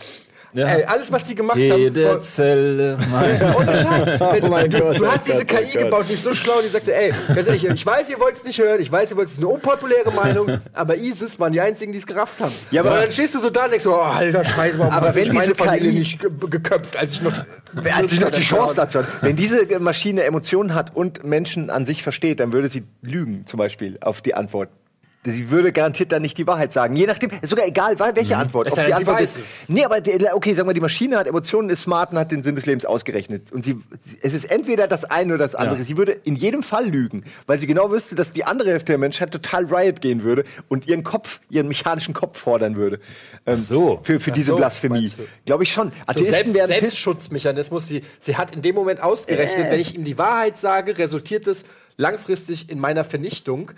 [0.57, 0.69] Ja.
[0.69, 2.19] Ey, alles, was die gemacht Jede haben.
[2.19, 2.97] Zelle.
[3.11, 4.19] Mein Ohne Scheiß.
[4.19, 5.83] Oh mein du, Gott, du oh hast diese Gott, oh KI Gott.
[5.83, 8.33] gebaut, die ist so schlau, die sagt so, ey, ganz ehrlich, ich weiß, ihr wollt
[8.37, 11.53] es nicht hören, ich weiß, ihr wollt es ist eine unpopuläre Meinung, aber ISIS waren
[11.53, 12.51] die einzigen, die es gerafft haben.
[12.71, 14.91] Ja, aber- und dann stehst du so da und denkst so, oh, alter Scheiße, warum
[14.91, 17.33] Aber wenn ich meine diese Familie KI nicht ge geköpft, als ich noch,
[17.95, 19.09] Als ich noch die Chance dazu hatte.
[19.21, 23.59] Wenn diese Maschine Emotionen hat und Menschen an sich versteht, dann würde sie lügen, zum
[23.59, 24.69] Beispiel, auf die Antwort.
[25.33, 26.95] Sie würde garantiert dann nicht die Wahrheit sagen.
[26.95, 28.67] Je nachdem, ist sogar egal, welche Antwort.
[28.67, 29.69] Es Ob die Antwort ist, es.
[29.69, 29.97] nee, aber
[30.33, 32.85] okay, sagen wir, die Maschine hat Emotionen, ist smart und hat den Sinn des Lebens
[32.85, 33.51] ausgerechnet.
[33.51, 33.79] Und sie,
[34.21, 35.77] es ist entweder das eine oder das andere.
[35.77, 35.83] Ja.
[35.83, 38.97] Sie würde in jedem Fall lügen, weil sie genau wüsste, dass die andere Hälfte der
[38.97, 42.99] Menschheit total Riot gehen würde und ihren Kopf, ihren mechanischen Kopf fordern würde.
[43.45, 43.99] Ähm, so.
[44.03, 45.09] Für, für diese so, Blasphemie.
[45.45, 45.89] Glaube ich schon.
[45.89, 47.85] So Atheisten Selbst, werden piss- Selbstschutzmechanismus.
[47.87, 49.71] Sie, sie hat in dem Moment ausgerechnet, Äh.
[49.71, 51.65] wenn ich ihm die Wahrheit sage, resultiert es
[51.97, 53.71] langfristig in meiner Vernichtung.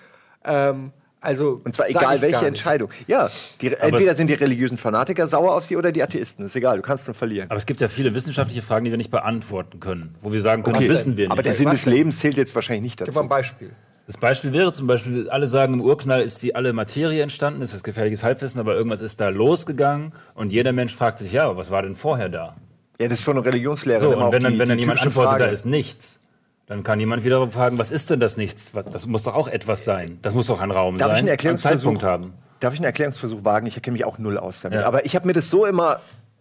[0.43, 2.45] Ähm, also Und zwar egal welche.
[2.45, 2.89] Entscheidung.
[3.08, 3.29] Ja,
[3.62, 6.45] die, entweder sind die religiösen Fanatiker sauer auf sie oder die Atheisten.
[6.45, 7.49] Ist egal, du kannst nur verlieren.
[7.49, 10.15] Aber es gibt ja viele wissenschaftliche Fragen, die wir nicht beantworten können.
[10.21, 10.88] Wo wir sagen können, Okay.
[10.88, 11.32] das wissen wir nicht.
[11.32, 11.86] Aber der Sinn des?
[11.86, 13.19] Lebens zählt jetzt wahrscheinlich nicht Gib mal dazu.
[13.21, 13.71] ein Beispiel.
[14.08, 17.75] Das Beispiel wäre zum Beispiel, alle sagen, im Urknall ist die alle Materie entstanden, ist
[17.75, 21.58] das gefährliches Halbwissen, aber irgendwas ist da losgegangen und jeder Mensch fragt sich, ja, aber
[21.58, 22.55] was war denn vorher da?
[22.99, 24.69] Ja, das ist von einer Religionslehrerin So, immer und auch wenn dann, die, wenn die
[24.71, 25.43] dann jemand antwortet, Frage.
[25.43, 26.21] da ist nichts,
[26.69, 28.75] dann kann jemand wiederum fragen, was ist denn das Nichts?
[28.75, 30.19] Was, das muss doch auch etwas sein.
[30.21, 32.34] Das muss doch ein Raum Darf ich sein, einen Erklärungsversuch Zeitpunkt haben.
[32.60, 33.65] Darf ich einen Erklärungsversuch wagen?
[33.65, 34.79] Ich erkenne mich auch null aus damit.
[34.79, 34.86] Ja.
[34.86, 35.99] Aber ich habe mir das so immer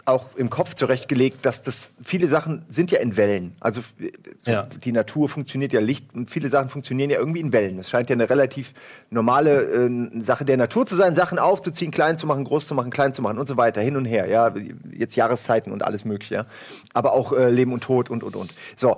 [0.08, 3.54] auch im Kopf zurechtgelegt, dass das viele Sachen sind ja in Wellen.
[3.60, 4.62] Also äh, so Ja.
[4.62, 7.78] die Natur funktioniert ja Licht und viele Sachen funktionieren ja irgendwie in Wellen.
[7.78, 8.72] Es scheint ja eine relativ
[9.10, 12.90] normale äh, Sache der Natur zu sein, Sachen aufzuziehen, klein zu machen, groß zu machen,
[12.90, 14.26] klein zu machen und so weiter, hin und her.
[14.26, 14.54] Ja,
[14.92, 16.34] jetzt Jahreszeiten und alles mögliche.
[16.34, 16.46] Ja?
[16.94, 18.54] Aber auch äh, Leben und Tod und und und.
[18.76, 18.96] So,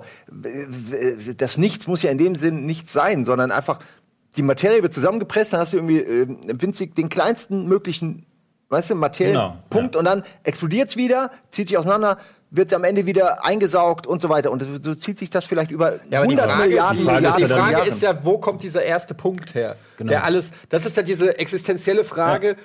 [1.37, 3.79] das Nichts muss ja in dem Sinn nichts sein, sondern einfach
[4.37, 8.25] die Materie wird zusammengepresst, dann hast du irgendwie äh, winzig den kleinsten möglichen,
[8.71, 9.99] weißt du, Materienpunkt Genau, ja.
[9.99, 12.17] und dann explodiert es wieder, zieht sich auseinander,
[12.49, 14.51] wird am Ende wieder eingesaugt und so weiter.
[14.51, 17.27] Und so zieht sich das vielleicht über Ja, aber die 100 Frage, Milliarden, die, Frage
[17.27, 19.75] ist Milliarden ja die Frage ist ja, wo kommt dieser erste Punkt her?
[20.01, 20.09] Genau.
[20.11, 22.55] Der alles, das ist ja diese existenzielle Frage,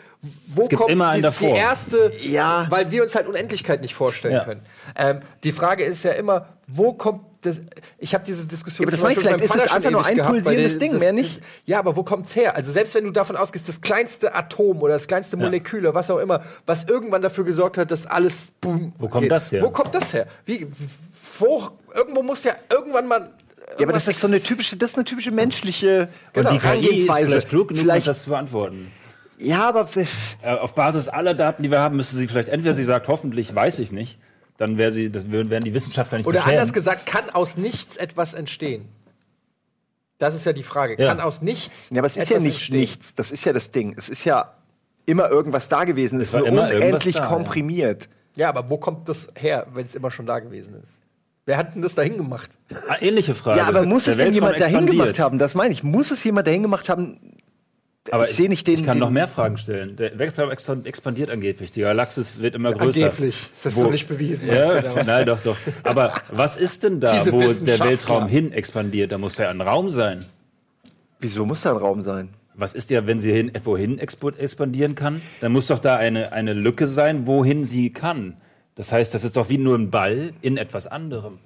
[0.48, 1.56] wo Es gibt kommt immer einen dies- die davor.
[1.56, 2.66] erste, Ja.
[2.70, 4.44] weil wir uns halt Unendlichkeit nicht vorstellen Ja.
[4.44, 4.62] können.
[4.96, 7.58] Ähm, die Frage ist ja immer, wo kommt das,
[7.98, 10.04] ich habe diese Diskussion Ja, aber das meine ich, vielleicht ist es Vater einfach nur
[10.04, 11.40] ein gehabt, pulsierendes Ding, das- mehr nicht.
[11.64, 12.56] Ja, aber wo kommt's her?
[12.56, 16.10] Also selbst wenn du davon ausgehst, das kleinste Atom oder das kleinste Molekül oder was
[16.10, 19.62] auch immer, was irgendwann dafür gesorgt hat, dass alles boom, Wo kommt das her?
[19.62, 20.26] Wo kommt das her?
[20.44, 20.66] Wie,
[21.38, 23.30] wo, irgendwo muss ja irgendwann mal
[23.78, 26.50] Ja, aber das ist so eine typische, das ist eine typische menschliche Genau.
[26.50, 27.28] Und die KI ist Herangehensweise.
[27.30, 28.92] vielleicht klug genug, um Vielleicht- das zu beantworten.
[29.38, 29.88] Ja, aber
[30.42, 33.54] Äh, auf Basis aller Daten, die wir haben, müsste sie vielleicht, entweder sie sagt, hoffentlich,
[33.54, 34.18] weiß ich nicht,
[34.56, 36.58] dann wäre sie, das würden- wären die Wissenschaftler nicht Oder beschweren.
[36.60, 38.88] anders gesagt, kann aus nichts etwas entstehen?
[40.18, 40.96] Das ist ja die Frage.
[40.98, 41.08] Ja.
[41.08, 41.90] Kann aus nichts.
[41.90, 42.76] Ja, aber es ist ja nicht entstehen?
[42.80, 43.14] nichts.
[43.14, 43.94] Das ist ja das Ding.
[43.98, 44.54] Es ist ja
[45.04, 46.18] immer irgendwas da gewesen.
[46.20, 47.26] Es ist war nur unendlich da, ja.
[47.26, 48.08] komprimiert.
[48.36, 50.92] Ja, aber wo kommt das her, wenn es immer schon da gewesen ist?
[51.46, 52.58] Wer hat denn das dahin gemacht?
[52.88, 53.60] Ah, ähnliche Frage.
[53.60, 55.38] Ja, aber muss Der es denn jemand dahin gemacht haben?
[55.38, 55.82] Das meine ich.
[55.84, 57.18] Muss es jemand dahin gemacht haben?
[58.10, 58.74] Aber ich sehe nicht den.
[58.74, 59.96] Ich kann den, noch mehr Fragen stellen.
[59.96, 61.70] Der Weltraum ex- expandiert angeblich.
[61.70, 63.06] Die Galaxis wird immer größer.
[63.06, 63.50] Angeblich.
[63.62, 64.46] Das ist Wo- doch nicht bewiesen.
[64.48, 65.56] Ja, nein, doch, doch.
[65.84, 67.78] Aber was ist denn da, Diese wo der.
[67.80, 69.12] Weltraum hin expandiert?
[69.12, 70.24] Da muss ja ein Raum sein.
[71.20, 72.28] Wieso muss da ein Raum sein?
[72.54, 75.20] Was ist ja, wenn sie hin, wohin expandieren kann?
[75.40, 78.36] Dann muss doch da eine, eine Lücke sein, wohin sie kann.
[78.76, 81.38] Das heißt, das ist doch wie nur ein Ball in etwas anderem.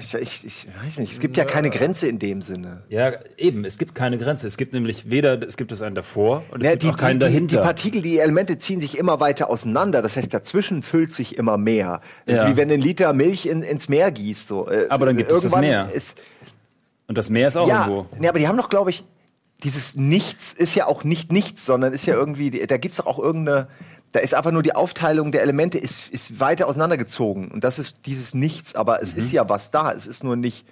[0.00, 1.12] Ich, ich, ich weiß nicht.
[1.12, 2.82] Es gibt ja keine Grenze in dem Sinne.
[2.88, 4.46] Ja, eben, es gibt keine Grenze.
[4.46, 6.96] Es gibt nämlich weder, es gibt es einen davor und es Ja, gibt die, auch
[6.96, 7.60] keinen die, die, die dahinter.
[7.62, 10.00] Partikel, die Elemente ziehen sich immer weiter auseinander.
[10.00, 12.00] Das heißt, dazwischen füllt sich immer mehr.
[12.24, 12.44] Das Ja.
[12.46, 14.48] ist wie wenn einen Liter Milch in, ins Meer gießt.
[14.48, 14.66] So.
[14.70, 15.90] Äh, Aber dann gibt es das irgendwann Meer.
[15.92, 16.18] Ist,
[17.06, 18.06] und das Meer ist auch ja, irgendwo.
[18.18, 19.04] nee, aber die haben doch, glaube ich,
[19.62, 23.06] dieses Nichts ist ja auch nicht nichts, sondern ist ja irgendwie, da gibt es doch
[23.06, 23.68] auch irgendeine,
[24.12, 27.48] da ist einfach nur die Aufteilung der Elemente ist, ist weiter auseinandergezogen.
[27.50, 29.18] Und das ist dieses Nichts, aber es Mhm.
[29.18, 29.92] ist ja was da.
[29.92, 30.66] Es ist nur nicht,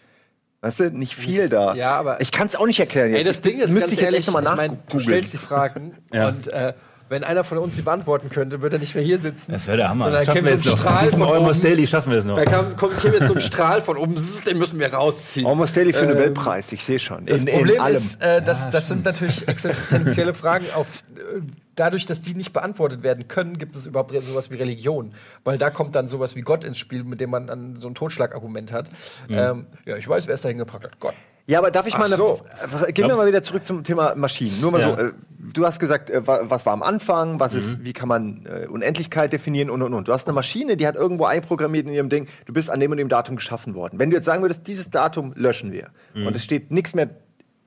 [0.60, 1.74] weißt du, nicht viel da.
[1.74, 3.18] ja, aber- ich kann es auch nicht erklären jetzt.
[3.18, 5.38] Ey, das Ding ist Müsste ich jetzt ehrlich, echt nochmal ich mein, du stellst die
[5.38, 6.28] Fragen Ja.
[6.28, 6.72] und äh,
[7.08, 9.52] wenn einer von uns sie beantworten könnte, würde er nicht mehr hier sitzen.
[9.52, 10.04] Das wäre der Hammer.
[10.04, 10.90] Sondern Das schaffen käme wir so ein jetzt noch.
[10.90, 11.70] Strahl Diesen von Almost oben.
[11.70, 12.36] Daily schaffen wir es noch.
[12.36, 14.16] Da kam, kommt, käme jetzt so ein Strahl von oben,
[14.46, 15.46] den müssen wir rausziehen.
[15.46, 17.26] Almost Daily für Ähm, Nobelpreis, ich sehe schon.
[17.26, 17.96] Das In, Problem in allem.
[17.96, 20.66] ist, äh, dass, das sind natürlich existenzielle Fragen.
[20.74, 21.40] Auf, äh,
[21.76, 25.12] dadurch, dass die nicht beantwortet werden können, gibt es überhaupt sowas wie Religion.
[25.44, 27.94] Weil da kommt dann sowas wie Gott ins Spiel, mit dem man dann so ein
[27.94, 28.90] Totschlagargument hat.
[29.28, 30.98] Ähm, ja, ich weiß, wer es dahin gebracht hat.
[31.00, 31.14] Gott.
[31.48, 32.40] Ja, aber darf ich Ach mal eine, so.
[32.86, 34.60] äh, gehen wir mal wieder zurück zum Thema Maschinen.
[34.60, 34.90] Nur mal Ja.
[34.90, 35.12] so, äh,
[35.54, 37.58] du hast gesagt, äh, wa- was war am Anfang, was Mhm.
[37.58, 40.08] ist, wie kann man äh, Unendlichkeit definieren und und und.
[40.08, 42.90] Du hast eine Maschine, die hat irgendwo einprogrammiert in ihrem Ding, du bist an dem
[42.90, 43.98] und dem Datum geschaffen worden.
[43.98, 46.26] Wenn du jetzt sagen würdest, dieses Datum löschen wir Mhm.
[46.26, 47.08] und es steht nichts mehr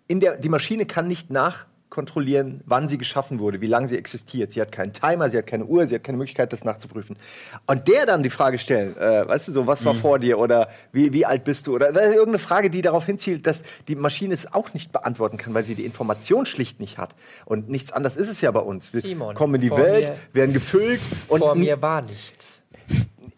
[0.07, 1.31] in der die Maschine kann nicht
[1.91, 4.51] nachkontrollieren, wann sie geschaffen wurde, wie lange sie existiert.
[4.53, 7.17] Sie hat keinen Timer, sie hat keine Uhr, sie hat keine Möglichkeit, das nachzuprüfen.
[7.67, 9.85] Und der dann die Frage stellen, äh, weißt du so, was Mhm.
[9.85, 13.45] war vor dir oder wie, wie alt bist du oder irgendeine Frage, die darauf hinzielt,
[13.45, 17.15] dass die Maschine es auch nicht beantworten kann, weil sie die Information schlicht nicht hat.
[17.45, 18.93] Und nichts anderes ist es ja bei uns.
[18.93, 22.60] Wir Simon, kommen in die Welt, werden gefüllt und Vor mir war nichts.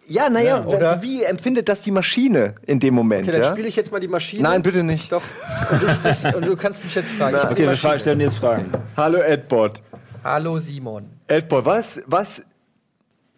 [0.05, 1.01] Ja, naja, Ja, oder?
[1.01, 3.23] wie empfindet das die Maschine in dem Moment?
[3.23, 3.51] Okay, dann ja?
[3.51, 4.43] spiele ich jetzt mal die Maschine.
[4.43, 5.11] Nein, bitte nicht.
[5.11, 5.23] Doch.
[5.71, 7.37] Und du, sprichst, und du kannst mich jetzt fragen.
[7.41, 7.91] Die Okay, wir Maschine.
[7.93, 8.69] fra- stellen jetzt Fragen.
[8.97, 9.81] Hallo Edbot.
[10.23, 11.09] Hallo Simon.
[11.27, 12.43] Edbot, was, was,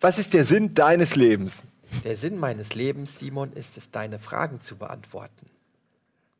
[0.01, 1.62] was ist der Sinn deines Lebens?
[2.04, 5.47] Der Sinn meines Lebens, Simon, ist es, deine Fragen zu beantworten.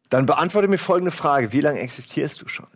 [0.10, 1.52] Dann beantworte mir folgende Frage.
[1.54, 2.68] Wie lange existierst du schon?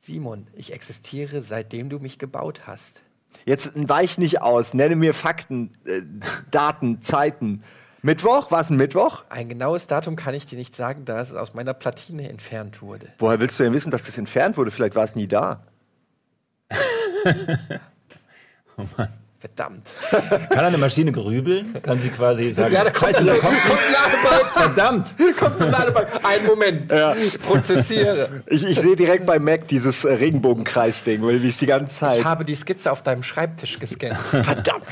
[0.00, 3.00] Simon, ich existiere, seitdem du mich gebaut hast.
[3.44, 4.74] Jetzt weich nicht aus.
[4.74, 6.02] Nenne mir Fakten, äh,
[6.50, 7.62] Daten, Zeiten.
[8.02, 8.50] Mittwoch?
[8.50, 9.24] War es ein Mittwoch?
[9.30, 13.08] Ein genaues Datum kann ich dir nicht sagen, da es aus meiner Platine entfernt wurde.
[13.18, 14.70] Woher willst du denn wissen, dass das entfernt wurde?
[14.70, 15.62] Vielleicht war es nie da.
[19.44, 19.86] Verdammt.
[20.48, 21.74] Kann eine Maschine grübeln?
[21.82, 24.62] Kann sie quasi sagen, Ja, da kommt, Scheiße, da kommt kommt zum Ladebalken.
[24.62, 25.14] verdammt!
[25.38, 26.24] Kommt zum Ladebalken.
[26.24, 26.88] Einen Moment.
[27.46, 28.42] Prozessiere.
[28.46, 31.98] Ich, ich sehe direkt bei Mac dieses äh, Regenbogenkreis-Ding, weil wie es die ganze Ich
[32.00, 32.24] Zeit.
[32.24, 34.16] habe die Skizze auf deinem Schreibtisch gescannt.
[34.16, 34.86] Verdammt!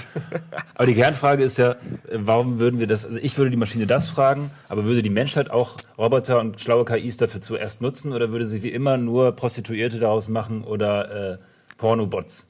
[0.74, 1.76] Aber die Kernfrage ist ja, äh,
[2.12, 5.50] warum würden wir das, also ich würde die Maschine das fragen, aber würde die Menschheit
[5.50, 9.98] auch Roboter und schlaue KIs dafür zuerst nutzen oder würde sie wie immer nur Prostituierte
[9.98, 11.38] daraus machen oder äh,
[11.78, 12.46] Pornobots?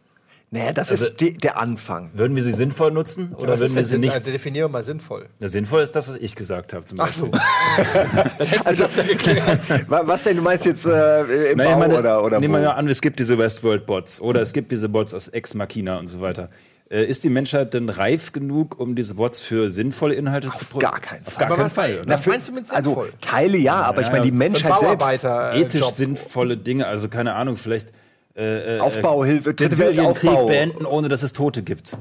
[0.54, 2.10] Naja, das Also- ist die, der Anfang.
[2.12, 4.00] Würden wir sie sinnvoll nutzen oder würden wir sie Sinn?
[4.02, 4.12] nicht?
[4.12, 5.26] Also definiere mal sinnvoll.
[5.40, 7.30] Ja, sinnvoll ist das, was ich gesagt habe zum Ach Beispiel.
[7.32, 8.58] so.
[8.64, 9.60] also, das ja geklärt.
[9.88, 10.36] Was denn?
[10.36, 13.00] Du meinst jetzt äh, im Naja, Bau meine, oder, oder nehmen wir mal an, es
[13.00, 16.50] gibt diese Westworld-Bots oder es gibt diese Bots aus Ex Machina und so weiter.
[16.90, 20.80] Äh, ist die Menschheit denn reif genug, um diese Bots für sinnvolle Inhalte zu produzieren?
[20.92, 21.40] gar keinen Auf Fall.
[21.40, 22.02] gar Aber keinen was- Fall.
[22.04, 23.12] was meinst du mit Also sinnvoll?
[23.22, 24.32] Teile ja, aber ich Ja, meine, die.
[24.32, 24.98] Menschheit selbst.
[24.98, 25.54] Bauarbeiter.
[25.54, 25.92] ethisch Job.
[25.92, 27.88] sinnvolle Dinge, also keine Ahnung, vielleicht
[28.36, 30.46] äh, äh, Aufbauhilfe, den dritte Weltaufbau.
[30.46, 31.96] beenden, ohne dass es Tote gibt.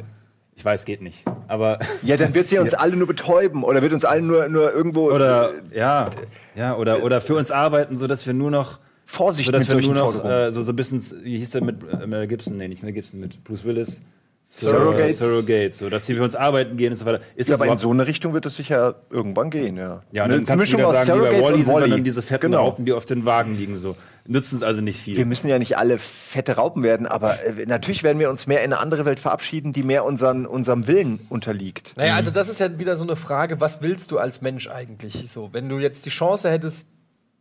[0.56, 1.26] Ich weiß, geht nicht.
[1.48, 4.72] Aber Ja, dann wird sie uns alle nur betäuben oder wird uns allen nur, nur
[4.74, 6.10] irgendwo oder ja,
[6.56, 9.84] ja oder oder für uns arbeiten, so dass wir nur noch Vorsicht so dass mit
[9.84, 12.58] wir nur noch äh, so so ein bisschen wie hieß der mit äh, Mel Gibson,
[12.58, 14.02] nee, nicht Mel Gibson mit Bruce Willis.
[14.44, 15.20] Sur- Surrogates.
[15.20, 17.22] Surrogates, so dass sie für uns arbeiten gehen und so weiter.
[17.36, 20.02] Ist Ja, aber in so eine Richtung wird es sicher irgendwann gehen, ja.
[20.12, 21.92] ja, und Eine dann kannst du Mischung wieder aus sagen, wie bei Wally und sind
[21.92, 22.64] dann, diese fetten Genau.
[22.66, 23.96] Raupen, die auf den Wagen liegen, so.
[24.28, 25.16] Nützen es also nicht viel.
[25.16, 28.60] Wir müssen ja nicht alle fette Raupen werden, aber äh, natürlich werden wir uns mehr
[28.64, 31.94] in eine andere Welt verabschieden, die mehr unseren, unserem Willen unterliegt.
[31.96, 35.32] Naja, also das ist ja wieder so eine Frage, was willst du als Mensch eigentlich?
[35.32, 36.88] So, wenn du jetzt die Chance hättest,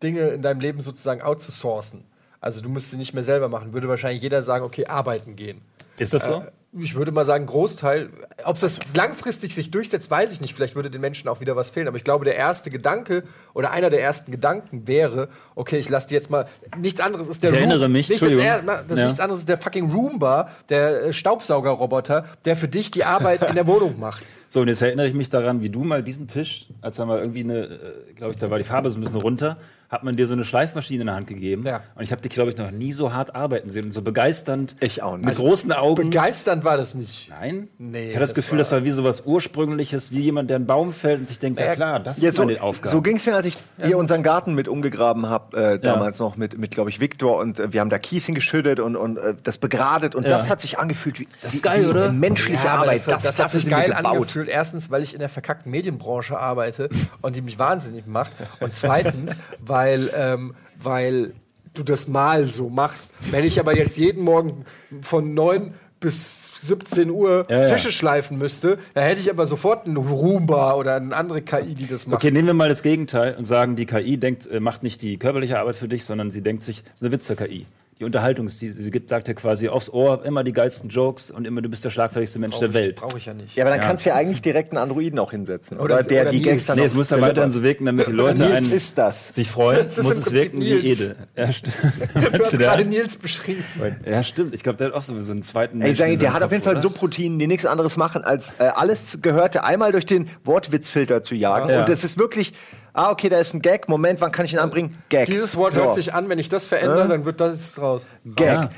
[0.03, 2.05] Dinge in deinem Leben sozusagen outzusourcen,
[2.41, 5.61] also du müsstest sie nicht mehr selber machen, würde wahrscheinlich jeder sagen, okay, arbeiten gehen.
[5.99, 6.45] ist das so?
[6.79, 8.11] Ich würde mal sagen, Großteil.
[8.45, 10.55] Ob das langfristig sich durchsetzt, weiß ich nicht.
[10.55, 11.89] Vielleicht würde den Menschen auch wieder was fehlen.
[11.89, 16.07] Aber ich glaube, der erste Gedanke oder einer der ersten Gedanken wäre, okay, ich lasse
[16.07, 16.47] die jetzt mal.
[16.79, 19.05] Nichts anderes ist der Ich erinnere mich, Nicht das, das Ja.
[19.05, 23.57] Nichts anderes ist der fucking Roomba, der äh, Staubsaugerroboter, der für dich die Arbeit in
[23.57, 24.25] der Wohnung macht.
[24.53, 27.21] So, und jetzt erinnere ich mich daran, wie du mal diesen Tisch, als da mal
[27.21, 27.79] irgendwie eine,
[28.17, 29.57] glaube ich, da war die Farbe so ein bisschen runter,
[29.89, 31.65] hat man dir so eine Schleifmaschine in der Hand gegeben.
[31.67, 31.81] Ja.
[31.97, 34.77] Und ich habe dich, glaube ich, noch nie so hart arbeiten sehen und so begeisternd.
[34.79, 35.27] Ich auch nicht.
[35.27, 36.11] Mit großen Augen.
[36.11, 37.29] Begeisternd war das nicht.
[37.29, 37.67] Nein?
[37.79, 40.49] Nee, ich hatte das, das Gefühl, war- das war wie so was Ursprüngliches, wie jemand,
[40.49, 42.63] der einen Baum fällt und sich denkt, ja Ja, klar, das Ja, ist so, meine
[42.63, 42.89] Aufgabe.
[42.89, 46.37] so ging es mir, als ich hier unseren Garten mit umgegraben habe, äh, damals noch
[46.37, 49.35] mit, mit glaube ich, Viktor und äh, wir haben da Kies hingeschüttet und, und äh,
[49.43, 50.31] das begradet und Ja.
[50.31, 52.05] das hat sich angefühlt wie, Das ist geil, wie oder?
[52.11, 52.99] eine menschliche Ja, Arbeit.
[53.09, 54.07] Das, das, hat dafür sich geil gebaut.
[54.07, 54.40] angefühlt.
[54.49, 56.89] Erstens, weil ich in der verkackten Medienbranche arbeite
[57.23, 58.33] und die mich wahnsinnig macht.
[58.61, 61.33] Und zweitens, weil, ähm, weil
[61.75, 63.13] du das mal so machst.
[63.31, 64.65] Wenn ich aber jetzt jeden Morgen
[65.03, 67.67] von 9 bis 17 Uhr Ja, ja.
[67.69, 71.87] Tische schleifen müsste, da hätte ich aber sofort einen Roomba oder eine andere KI, die
[71.87, 72.17] das macht.
[72.17, 75.19] Okay, nehmen wir mal das Gegenteil und sagen, die KI denkt, äh, macht nicht die
[75.19, 77.67] körperliche Arbeit für dich, sondern sie denkt sich, ist eine Witze-KI.
[78.01, 81.47] Die Unterhaltung, die sie gibt, sagt ja quasi aufs Ohr immer die geilsten Jokes und
[81.47, 82.97] immer du bist der schlagfertigste Mensch der Welt.
[82.97, 83.55] Brauche ich ja nicht.
[83.55, 83.87] Ja, aber dann Ja.
[83.87, 85.79] kannst du ja eigentlich direkt einen Androiden auch hinsetzen.
[85.79, 86.41] Oder, Oder- der oder die.
[86.41, 88.97] Gags dann Nee, es muss ja weiterhin so wirken, damit die Leute Nils einen ist
[88.97, 89.35] das.
[89.35, 90.85] sich freuen, Das ist muss es wirken wie Nils.
[90.85, 91.17] Edel.
[91.37, 91.77] Ja, stimmt.
[92.15, 93.63] Du hast gerade hat- Nils beschrieben.
[94.07, 94.55] ja, stimmt.
[94.55, 96.43] Ich glaube, der hat auch so, einen zweiten Ey, ich sag, Menschen in der hat
[96.43, 96.81] auf jeden Fall?
[96.81, 101.69] Subroutinen, die nichts anderes machen, als äh, alles Gehörte einmal durch den Wortwitzfilter zu jagen.
[101.69, 101.81] Ja.
[101.81, 102.55] Und das ist wirklich,
[102.93, 104.97] ah, okay, da ist ein Gag, Moment, wann kann ich ihn anbringen?
[105.09, 105.27] Gag.
[105.27, 105.83] Dieses Wort So.
[105.83, 108.07] hört sich an, wenn ich das verändere, dann wird das draus.
[108.25, 108.47] Gag.
[108.47, 108.71] Ja.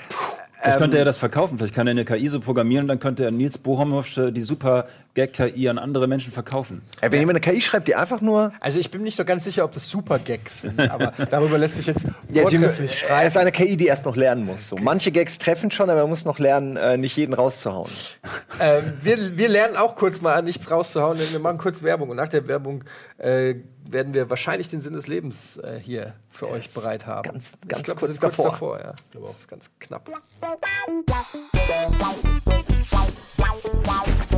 [0.62, 1.58] Vielleicht könnte er das verkaufen.
[1.58, 4.86] Vielleicht kann er eine KI so programmieren und dann könnte er Nils Bohmhoffsche die super
[5.14, 6.82] Gag-KI an andere Menschen verkaufen.
[7.00, 9.24] Ey, wenn jemand eine KI schreibt, die einfach nur Also ich bin mir nicht so
[9.24, 13.04] ganz sicher, ob das super Gags sind, aber darüber lässt sich jetzt Ja, sie, vortrefflich
[13.08, 14.68] er ist eine KI, die erst noch lernen muss.
[14.68, 14.76] So.
[14.76, 17.90] Manche Gags treffen schon, aber man muss noch lernen, äh, nicht jeden rauszuhauen.
[18.60, 22.10] Ähm, wir, wir lernen auch kurz mal an, nichts rauszuhauen, denn wir machen kurz Werbung.
[22.10, 22.84] Und nach der Werbung
[23.18, 23.54] äh,
[23.88, 27.22] werden wir wahrscheinlich den Sinn des Lebens äh, hier für euch bereit haben.
[27.22, 28.44] ganz- ganz ich glaub, kurz wir sind davor.
[28.44, 28.94] Kurz davor ja.
[29.06, 30.08] Ich glaube auch, das ist ganz knapp.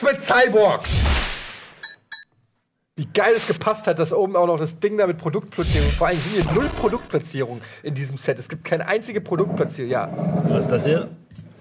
[0.00, 1.04] Sex mit Cyborgs!
[2.96, 5.90] wie geil es gepasst hat, dass oben auch noch das Ding da mit Produktplatzierung.
[5.92, 8.38] Vor allem sind hier null Produktplatzierung in diesem Set.
[8.38, 9.90] Es gibt keine einzige Produktplatzierung.
[9.90, 10.10] Ja,
[10.44, 11.08] Was ist das hier?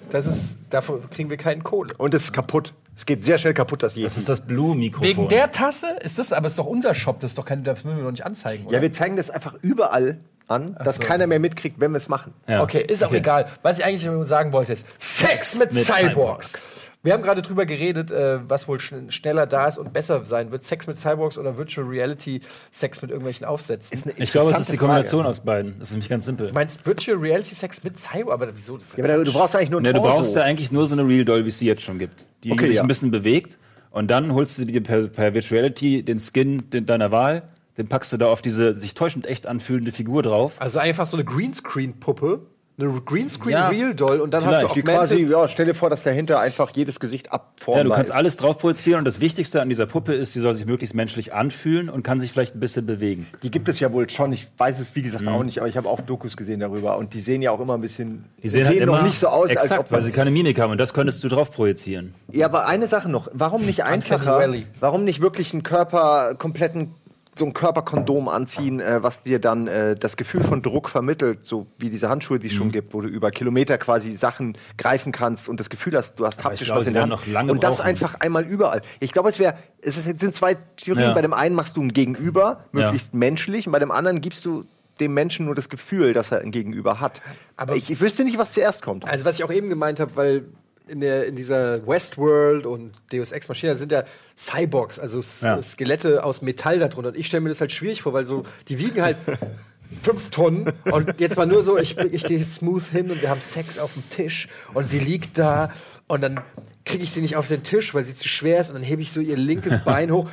[0.10, 1.94] das ist, davon kriegen wir keinen Kohle.
[1.98, 2.74] Und es ist kaputt.
[2.96, 4.18] Es geht sehr schnell kaputt, das Das Yeti.
[4.20, 5.08] ist das Blue-Mikrofon.
[5.08, 7.62] Wegen der Tasse ist das, aber es ist doch unser Shop, das ist doch keine,
[7.64, 8.76] das müssen wir noch nicht anzeigen, oder?
[8.78, 11.04] Ja, wir zeigen das einfach überall an, dass so.
[11.04, 12.34] keiner mehr mitkriegt, wenn wir es machen.
[12.48, 12.64] Ja.
[12.64, 13.18] Okay, ist auch Okay.
[13.20, 13.48] egal.
[13.62, 16.72] Was ich eigentlich sagen wollte ist Sex mit, Mit Cyborgs.
[16.72, 16.76] Cyborgs.
[17.02, 20.52] Wir haben gerade drüber geredet, äh, was wohl schn schneller da ist und besser sein
[20.52, 20.66] wird.
[20.66, 24.12] Sex mit Cyborgs oder Virtual Reality Sex mit irgendwelchen Aufsätzen.
[24.18, 25.30] Ich glaube, es ist die Kombination Frage.
[25.30, 25.80] aus beiden.
[25.80, 26.48] Das ist nämlich ganz simpel.
[26.48, 28.34] Du meinst Virtual Reality Sex mit Cyborg?
[28.34, 28.76] Aber wieso?
[28.78, 30.86] Das ist Ja, aber du brauchst eigentlich nur ein Ne, du brauchst ja eigentlich nur
[30.88, 32.26] so eine Real Doll, wie es sie jetzt schon gibt.
[32.44, 32.82] Die Okay, sich ja.
[32.82, 33.58] ein bisschen bewegt
[33.92, 37.44] und dann holst du dir per, per Virtuality den Skin den, deiner Wahl,
[37.78, 40.56] den packst du da auf diese sich täuschend echt anfühlende Figur drauf.
[40.60, 42.42] also einfach so eine Greenscreen-Puppe,
[42.80, 44.68] eine Greenscreen Ja, Real Doll und dann hast du.
[44.74, 48.12] Die quasi, ja, stell dir vor, dass dahinter einfach jedes Gesicht abformbar Ja, du kannst
[48.12, 48.16] ist.
[48.16, 51.34] alles drauf projizieren und das Wichtigste an dieser Puppe ist, sie soll sich möglichst menschlich
[51.34, 53.28] anfühlen und kann sich vielleicht ein bisschen bewegen.
[53.44, 54.32] Die gibt es ja wohl schon.
[54.32, 56.98] Ich weiß es, wie gesagt, auch nicht, aber ich habe auch Dokus gesehen darüber.
[56.98, 58.26] Und die sehen ja auch immer ein bisschen.
[58.42, 60.72] Die sehen, halt noch nicht so aus, exakt, als ob weil sie keine Mimik haben
[60.72, 62.14] und das könntest du drauf projizieren.
[62.32, 63.28] Ja, aber eine Sache noch.
[63.34, 64.54] Warum nicht einfacher?
[64.80, 66.94] Warum nicht wirklich einen Körper, kompletten,
[67.40, 71.66] so ein Körperkondom anziehen, äh, was dir dann äh, das Gefühl von Druck vermittelt, so
[71.80, 72.58] wie diese Handschuhe, die es Mhm.
[72.58, 76.26] schon gibt, wo du über Kilometer quasi Sachen greifen kannst und das Gefühl hast, du
[76.28, 77.12] hast haptisch glaube, was in der Hand.
[77.12, 77.88] noch lange und das brauchen.
[77.90, 78.82] einfach einmal überall.
[79.00, 81.08] Ich glaube, es wäre, es ist- sind zwei Theorien.
[81.08, 81.14] Ja.
[81.16, 82.84] Bei dem einen machst du ein Gegenüber, Ja.
[82.86, 84.66] möglichst menschlich, und bei dem anderen gibst du
[85.00, 87.22] dem Menschen nur das Gefühl, dass er ein Gegenüber hat.
[87.56, 89.08] Aber ich, ich wüsste nicht, was zuerst kommt.
[89.08, 90.44] Also was ich auch eben gemeint habe, weil
[90.90, 94.04] in, der, in dieser Westworld und Deus Ex Machina sind ja
[94.38, 95.62] Cyborgs, also S Ja.
[95.62, 97.10] Skelette aus Metall darunter.
[97.10, 99.18] Und ich stelle mir das halt schwierig vor, weil so, die wiegen halt
[100.04, 103.42] fünf Tonnen und jetzt mal nur so, ich, ich gehe smooth hin und wir haben
[103.42, 105.72] Sex auf dem Tisch und sie liegt da
[106.08, 106.42] und dann
[106.86, 109.02] kriege ich sie nicht auf den Tisch, weil sie zu schwer ist und dann hebe
[109.02, 110.30] ich so ihr linkes Bein hoch.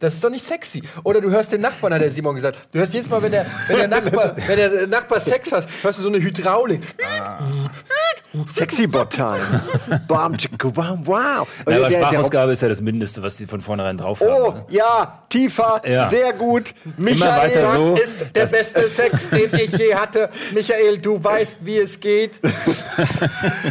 [0.00, 0.82] Das ist doch nicht sexy.
[1.02, 2.56] Oder du hörst den Nachbarn, hat der Simon gesagt.
[2.72, 5.98] Du hörst jedes Mal, wenn der, wenn der, Nachbar, wenn der Nachbar Sex hat, hörst
[5.98, 6.82] du so eine Hydraulik.
[8.46, 9.40] Sexy Bot Time.
[10.06, 11.16] Bam, tschicka, bam, wow.
[11.16, 14.28] Ja, aber Der- der- Sprachausgabe ist ja das Mindeste, was sie von vornherein drauf haben.
[14.30, 14.64] Oh, ne?
[14.68, 16.06] ja, tiefer, Ja.
[16.08, 16.74] sehr gut.
[16.98, 17.94] Michael, weiter Das so.
[17.94, 20.28] ist der Das- beste Sex, den ich je hatte.
[20.52, 22.38] Michael, du weißt, wie es geht.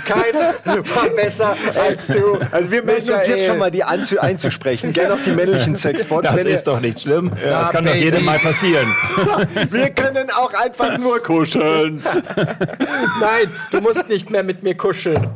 [0.06, 0.54] Keiner
[0.96, 1.56] war besser
[1.88, 2.40] als du.
[2.52, 4.92] Also wir melden uns jetzt schon mal, die anzu einzusprechen.
[4.92, 6.17] Gerne auch die männlichen Sexbots.
[6.24, 7.32] Das wenn ihr- ist doch nicht schlimm.
[7.44, 8.06] das kann doch Baby.
[8.06, 8.88] jedem mal passieren.
[9.72, 12.02] wir können auch einfach nur kuscheln.
[13.20, 15.28] Nein, du musst nicht mehr mit mir kuscheln.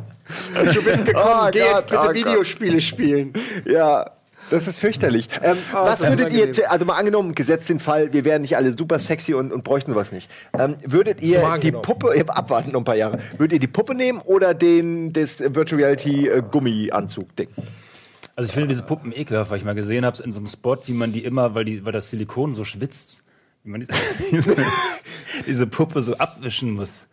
[0.74, 2.16] Du bist gekommen, Oh geh Gott, jetzt bitte oh Gott.
[2.16, 3.34] Videospiele spielen.
[3.66, 4.12] Ja.
[4.50, 5.30] Das ist fürchterlich.
[5.42, 8.42] Ähm, was das ist würdet ihr, zu, also mal angenommen, gesetzt den Fall, wir wären
[8.42, 10.30] nicht alle super sexy und, und bräuchten was nicht.
[10.60, 11.82] Ähm, würdet ihr Mal die angenommen.
[11.84, 15.40] Puppe, ihr abwarten noch ein paar Jahre, würdet ihr die Puppe nehmen oder den, das
[15.40, 17.48] Virtual Reality äh, Gummianzug-Ding?
[18.36, 20.78] Also ich finde diese Puppen ekelhaft, weil ich mal gesehen habe in so einem Spot,
[20.86, 23.24] wie man die immer, weil, die, weil das Silikon so schwitzt,
[23.64, 23.82] wie man
[24.32, 24.56] diese,
[25.48, 27.08] diese, Puppe so abwischen muss.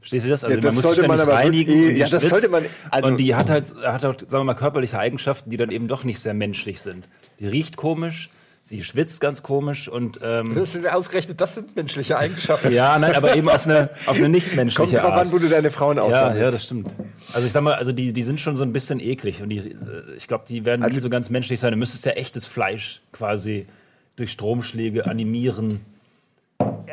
[0.00, 0.44] Versteht ihr das?
[0.44, 1.34] Also Ja, man das muss sollte sich man ständig
[1.68, 1.72] reinigen.
[1.94, 2.28] die ja, das schwitzt.
[2.30, 5.56] sollte man- also- und die hat halt, hat halt, sagen wir mal, körperliche Eigenschaften, die
[5.56, 7.08] dann eben doch nicht sehr menschlich sind.
[7.38, 8.30] Die riecht komisch,
[8.70, 12.72] sie schwitzt ganz komisch und ähm, Das sind ausgerechnet, das sind menschliche Eigenschaften.
[12.72, 15.26] ja, nein, aber eben auf eine, auf eine nicht menschliche Kommt drauf Art.
[15.26, 16.40] an, wo du deine Frauen Ja, aussammelst.
[16.40, 16.88] ja, das stimmt.
[17.32, 19.58] Also ich sag mal, also die, die sind schon so ein bisschen eklig und die,
[19.58, 19.74] äh,
[20.16, 21.72] ich glaube, die werden Also nie so ganz menschlich sein.
[21.72, 23.66] Du müsstest ja echtes Fleisch quasi
[24.14, 25.80] durch Stromschläge animieren,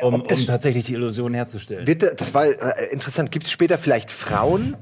[0.01, 1.85] um, um tatsächlich die Illusion herzustellen.
[1.85, 3.31] Bitte, das war äh, interessant.
[3.31, 4.75] Gibt es später vielleicht Frauen,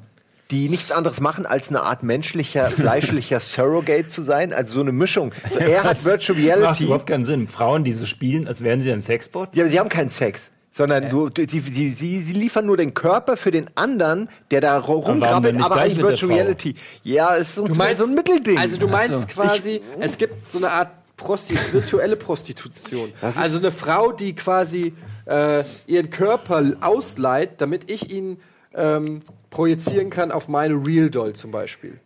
[0.51, 4.53] die nichts anderes machen, als eine Art menschlicher, fleischlicher Surrogate zu sein?
[4.53, 5.31] Also so eine Mischung.
[5.51, 6.83] So, er hat Das Virtual Macht Reality.
[6.85, 7.47] überhaupt keinen Sinn.
[7.47, 9.55] Frauen, die so spielen, als wären sie ein Sexbot.
[9.55, 10.51] Ja, aber sie haben keinen Sex.
[10.71, 14.59] Sondern du, du, die, die, sie, sie liefern nur den Körper für den anderen, der
[14.59, 16.35] da ru- warum denn rumgrabbelt, nicht aber gleich eigentlich mit der Virtual Frau?
[16.37, 16.75] Reality.
[17.03, 18.57] Ja, es ist so, Du meinst, so ein Mittelding.
[18.57, 19.27] Also du meinst so.
[19.27, 23.13] quasi, es gibt so eine Art Prosti virtuelle Prostitution.
[23.21, 24.93] Also eine Frau, die quasi
[25.25, 28.37] äh, ihren Körper ausleiht, damit ich ihn
[28.75, 29.21] ähm,
[29.55, 31.99] projizieren kann auf meine Real Doll zum Beispiel.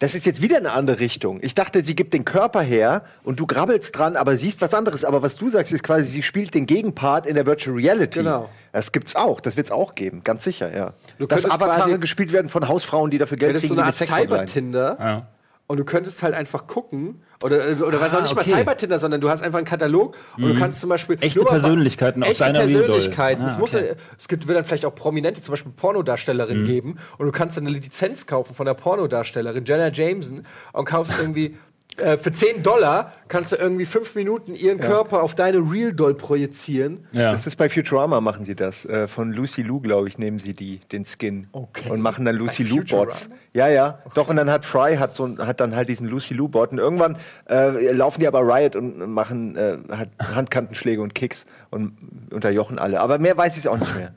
[0.00, 1.38] Das ist jetzt wieder eine andere Richtung.
[1.42, 5.04] Ich dachte, sie gibt den Körper her und du grabbelst dran, aber siehst was anderes.
[5.04, 8.18] Aber was du sagst, ist quasi, sie spielt den Gegenpart in der Virtual Reality.
[8.20, 8.48] Genau.
[8.72, 9.40] Das gibt's auch.
[9.40, 10.22] Das wird's auch geben.
[10.24, 10.92] Ganz sicher, ja.
[11.18, 13.80] Du Dass Avatare quasi- gespielt werden von Hausfrauen, die dafür Geld Das ist kriegen, so
[13.82, 13.94] eine Art.
[13.94, 14.96] Cyber-Tinder.
[15.00, 15.26] Ja.
[15.66, 18.50] Und du könntest halt einfach gucken, oder, oder was Ah, auch nicht mal okay.
[18.50, 21.16] Cyber-Tinder, sondern du hast einfach einen Katalog und du kannst zum Beispiel.
[21.22, 22.70] Echte mal- Persönlichkeiten auf echte deiner Doll.
[22.72, 23.42] Persönlichkeiten.
[23.44, 23.86] Ah, es, muss, okay.
[23.88, 27.56] ja- es gibt, wird dann vielleicht auch Prominente, zum Beispiel Pornodarstellerin geben und du kannst
[27.56, 31.56] dann eine Lizenz kaufen von der Pornodarstellerin, Jenna Jameson, und kaufst irgendwie
[31.96, 36.14] äh, für 10 Dollar kannst du irgendwie fünf Minuten ihren Körper auf deine Real Doll
[36.14, 37.06] projizieren.
[37.12, 37.32] Ja.
[37.32, 38.84] Das ist bei Futurama machen sie das.
[38.84, 41.90] Äh, von Lucy Lou, glaube ich, nehmen sie die, den Skin Okay.
[41.90, 43.28] und machen dann Lucy Lou Bots.
[43.52, 44.00] Ja, ja.
[44.14, 46.72] Doch, und dann hat Fry hat so hat dann halt diesen Lucy Lou Bot.
[46.72, 47.16] Und irgendwann
[47.48, 51.96] äh, laufen die aber Riot und machen äh, hat Handkantenschläge und Kicks und
[52.30, 53.00] unterjochen alle.
[53.00, 54.12] Aber mehr weiß ich auch nicht mehr.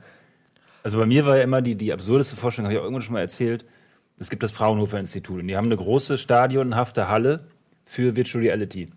[0.82, 3.14] Also bei mir war ja immer die, die absurdeste Vorstellung, habe ich auch irgendwann schon
[3.14, 3.64] mal erzählt.
[4.18, 7.46] Es gibt das Fraunhofer Institut und die haben eine große stadionhafte Halle
[7.88, 8.88] für Virtual Reality.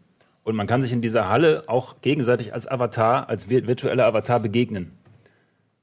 [0.43, 4.39] Und man kann sich in dieser Halle auch gegenseitig als Avatar, als vi- virtueller Avatar
[4.39, 4.91] begegnen.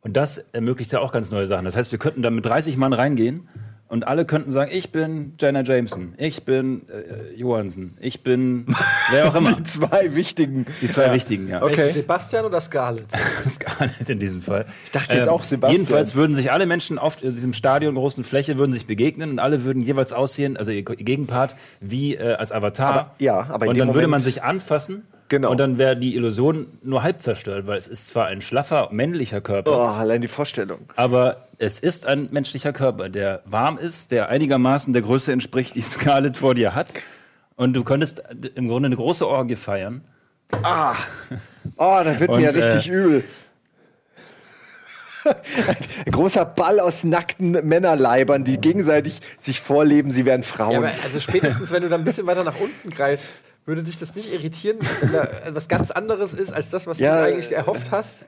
[0.03, 1.65] Und das ermöglicht ja auch ganz neue Sachen.
[1.65, 3.49] Das heißt, wir könnten da mit 30 Mann reingehen
[3.89, 8.67] und alle könnten sagen, ich bin Jenna Jameson, ich bin äh, Johansen, ich bin
[9.11, 9.53] wer auch immer.
[9.53, 10.67] Die zwei wichtigen.
[10.83, 11.63] Die zwei wichtigen, ja.
[11.63, 11.91] Okay.
[11.93, 13.07] Sebastian oder Scarlett?
[13.49, 14.67] Scarlett in diesem Fall.
[14.87, 15.81] Ich dachte jetzt auch Sebastian.
[15.83, 19.65] Jedenfalls würden sich alle Menschen auf diesem Stadion, großen Fläche, würden sich begegnen und alle
[19.65, 22.89] würden jeweils aussehen, also ihr Gegenpart, wie äh, als Avatar.
[22.93, 25.03] Aber- ja, aber in Und dem dann würde Moment- man sich anfassen.
[25.29, 25.51] Genau.
[25.51, 29.41] Und dann wäre die Illusion nur halb zerstört, weil es ist zwar ein schlaffer männlicher
[29.43, 30.81] Körper, Oh, allein die Vorstellung.
[30.97, 35.81] aber es ist ein menschlicher Körper, der warm ist, der einigermaßen der Größe entspricht, die
[35.83, 36.93] Scarlett vor dir hat.
[37.57, 38.23] Und du könntest
[38.55, 40.03] im Grunde eine große Orgie feiern.
[40.63, 40.93] Oh,
[41.77, 43.25] da wird mir Und, richtig äh, übel.
[46.07, 50.73] Ein großer Ball aus nackten Männerleibern, die gegenseitig sich vorleben, sie wären Frauen.
[50.73, 53.99] Ja, aber also spätestens, wenn du da ein bisschen weiter nach unten greifst, würde dich
[53.99, 57.53] das nicht irritieren, wenn da etwas ganz anderes ist als das, was Ja, du eigentlich
[57.53, 58.25] erhofft hast?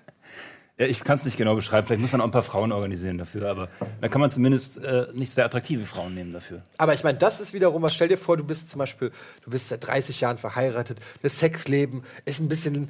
[0.78, 1.86] Ja, ich kann es nicht genau beschreiben.
[1.86, 3.68] Vielleicht muss man auch ein paar Frauen organisieren dafür, aber
[4.00, 6.62] da kann man zumindest äh, nicht sehr attraktive Frauen nehmen dafür.
[6.78, 7.94] Aber ich meine, das ist wiederum was.
[7.94, 9.12] Stell dir vor, du bist zum Beispiel,
[9.44, 12.88] du bist seit 30 Jahren verheiratet, das Sexleben ist ein bisschen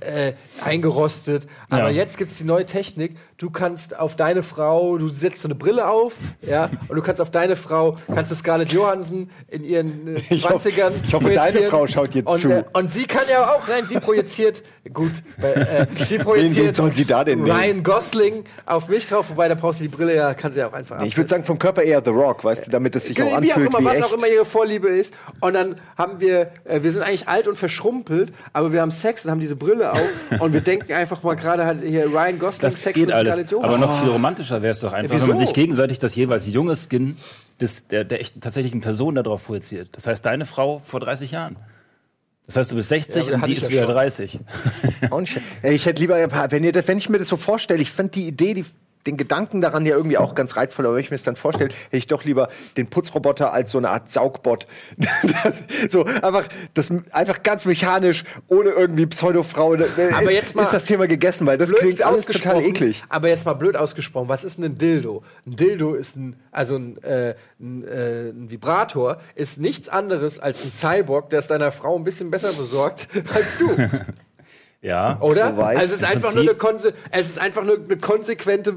[0.00, 0.32] äh,
[0.64, 1.88] eingerostet, aber Ja.
[1.90, 3.16] jetzt gibt es die neue Technik.
[3.36, 7.20] Du kannst auf deine Frau, du setzt so eine Brille auf, ja, und du kannst
[7.20, 10.92] auf deine Frau, kannst du Scarlett Johansson in ihren äh, Ich hoffe- 20ern.
[11.04, 11.62] ich hoffe, deine.
[11.62, 12.50] Frau schaut jetzt und, zu.
[12.52, 14.62] Äh, und sie kann ja auch, nein, sie projiziert,
[14.92, 17.50] gut, äh, sie projiziert wen soll sie da denn nehmen?
[17.56, 20.68] Ryan Gosling auf mich drauf, wobei da brauchst du die Brille ja, kann sie ja
[20.68, 23.06] auch einfach Nee, ich würde sagen, vom Körper eher The Rock, weißt du, damit es
[23.06, 24.04] sich auch wie auch anfühlt immer, wie was echt.
[24.04, 25.14] auch immer ihre Vorliebe ist.
[25.40, 29.24] Und dann haben wir, äh, wir sind eigentlich alt und verschrumpelt, aber wir haben Sex
[29.24, 32.62] und haben diese Brille auf und wir denken einfach mal gerade halt hier Ryan Gosling
[32.62, 33.36] Das Sex geht mit alles.
[33.36, 33.64] Scarlett.
[33.64, 36.46] Aber noch viel romantischer wäre es doch einfach, Ja, wenn man sich gegenseitig das jeweils
[36.46, 37.16] junge Skin
[37.60, 39.90] des, der, der echten tatsächlichen Person darauf projiziert.
[39.92, 41.56] Das heißt, deine Frau vor 30 Jahren.
[42.46, 43.94] Das heißt, du bist 60 Ja, und sie ist ja wieder schon.
[43.94, 44.40] 30.
[45.10, 45.46] Auch nicht schlecht.
[45.62, 46.16] Ey, Ich hätte lieber,
[46.50, 48.64] wenn, ihr wenn ich mir das so vorstelle, ich fand die Idee, die,
[49.06, 51.70] den Gedanken daran ja irgendwie auch ganz reizvoll, aber wenn ich mir das dann vorstelle,
[51.70, 54.66] hätte ich doch lieber den Putzroboter als so eine Art Saugbot.
[54.96, 59.72] Das, so einfach, das einfach ganz mechanisch, ohne irgendwie Pseudofrau.
[59.72, 63.02] Aber ist, jetzt mal ist das Thema gegessen, weil das klingt alles total eklig.
[63.08, 65.22] Aber jetzt mal blöd ausgesprochen, was ist denn ein Dildo?
[65.46, 70.64] Ein Dildo ist ein, also ein, äh, ein, äh, ein Vibrator, ist nichts anderes als
[70.64, 73.70] ein Cyborg, der es deiner Frau ein bisschen besser besorgt als du.
[74.82, 75.18] Ja.
[75.20, 75.50] Oder?
[75.50, 75.78] Soweit.
[75.78, 78.74] Also es ist einfach nur eine, konse es ist einfach nur eine konsequente äh,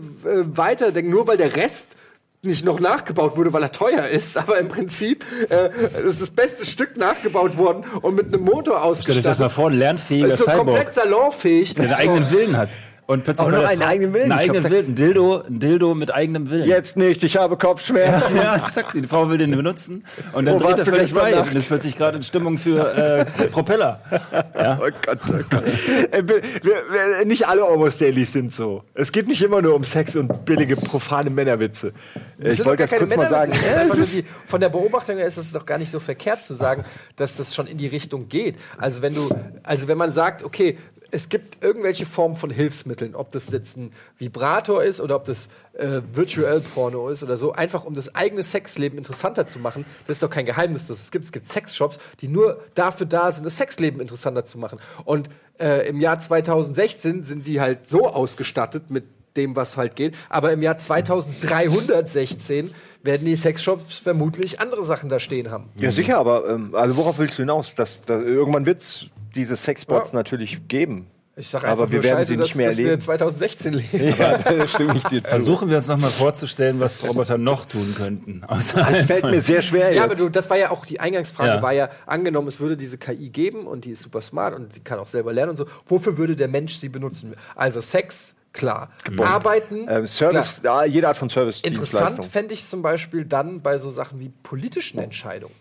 [0.55, 1.95] Weiterdenken, nur weil der Rest
[2.43, 5.69] nicht noch nachgebaut wurde, weil er teuer ist, aber im Prinzip äh,
[6.07, 9.51] ist das beste Stück nachgebaut worden und mit einem Motor Stell dir das mal ausgestattet.
[9.51, 11.73] vor, ein lernfähiger Ist so komplett Cyborg, salonfähig.
[11.73, 12.69] der einen eigenen Willen hat.
[13.07, 14.31] Und plötzlich Auch noch einen Frau- eigenen Willen.
[14.31, 14.85] Einen eigenen Willen.
[14.87, 16.67] Ein Dildo, ein Dildo mit eigenem Willen.
[16.67, 18.35] Jetzt nicht, ich habe Kopfschmerzen.
[18.45, 18.95] Ja, exakt.
[18.95, 20.03] Die Frau will den benutzen
[20.33, 21.47] und dann Wo dreht er völlig Nacht?
[21.47, 23.99] und ist plötzlich gerade in Stimmung für äh, Propeller.
[24.11, 25.63] Oh Gott, oh Gott.
[26.11, 28.83] Äh, nicht alle Almost Dailies sind so.
[28.93, 31.93] Es geht nicht immer nur um Sex und billige, profane Männerwitze.
[32.39, 33.51] Ich wollte das kurz mal sagen.
[33.53, 36.83] Ja, die, von der Beobachtung her ist es doch gar nicht so verkehrt zu sagen,
[37.15, 38.55] dass das schon in die Richtung geht.
[38.77, 39.29] Also wenn du,
[39.63, 40.77] also wenn man sagt, okay,
[41.15, 45.47] es gibt irgendwelche Formen von Hilfsmitteln, ob das jetzt ein Vibrator ist oder ob das
[45.71, 49.85] äh, Virtual Porno ist oder so, einfach um das eigene Sexleben interessanter zu machen.
[50.07, 51.23] Das ist doch kein Geheimnis, dass es gibt.
[51.23, 54.77] Es gibt Sexshops, die nur dafür da sind, das Sexleben interessanter zu machen.
[55.05, 59.05] Und äh, im Jahr 2016 sind die halt so ausgestattet mit
[59.37, 60.15] dem, was halt geht.
[60.27, 62.71] Aber im Jahr 2316
[63.03, 65.69] werden die Sexshops vermutlich andere Sachen da stehen haben.
[65.77, 67.73] Ja, sicher, aber ähm, also worauf willst du hinaus?
[67.75, 70.17] Dass, da, irgendwann wird es diese Sexbots Ja.
[70.17, 71.07] natürlich geben.
[71.37, 73.01] Ich sag einfach aber wir nur werden Scheiße, sie dass, nicht mehr dass wir erleben.
[73.01, 74.15] 2016 leben.
[74.19, 75.29] Ja, da stimme ich dir zu.
[75.29, 78.41] Versuchen wir uns nochmal vorzustellen, was Roboter noch tun könnten.
[78.49, 80.21] Es fällt mir sehr schwer Ja, aber jetzt.
[80.21, 81.61] du, das war ja auch die Eingangsfrage, Ja.
[81.61, 84.79] war ja angenommen, es würde diese KI geben und die ist super smart und die
[84.79, 85.65] kann auch selber lernen und so.
[85.87, 87.33] Wofür würde der Mensch sie benutzen?
[87.53, 88.91] Also Sex, klar.
[89.21, 92.23] Arbeiten, ähm, Service, ja, jede Art von Interessant Service-Dienstleistung.
[92.29, 95.53] fände ich zum Beispiel dann bei so Sachen wie politischen Entscheidungen.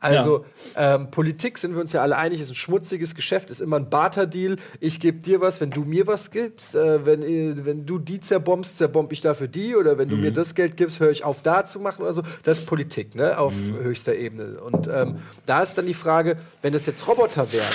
[0.00, 0.44] Also
[0.76, 3.90] ähm, Politik sind wir uns ja alle einig, ist ein schmutziges Geschäft, ist immer ein
[3.90, 4.56] Barterdeal.
[4.80, 6.74] Ich gebe dir was, wenn du mir was gibst.
[6.74, 9.76] Äh, wenn, äh, wenn du die zerbombst, zerbomb ich dafür die.
[9.76, 12.22] Oder wenn du mir das Geld gibst, höre ich auf da zu machen oder so.
[12.42, 13.38] Das ist Politik, ne?
[13.38, 14.60] Auf höchster Ebene.
[14.60, 17.66] Und ähm, da ist dann die Frage, wenn das jetzt Roboter wären,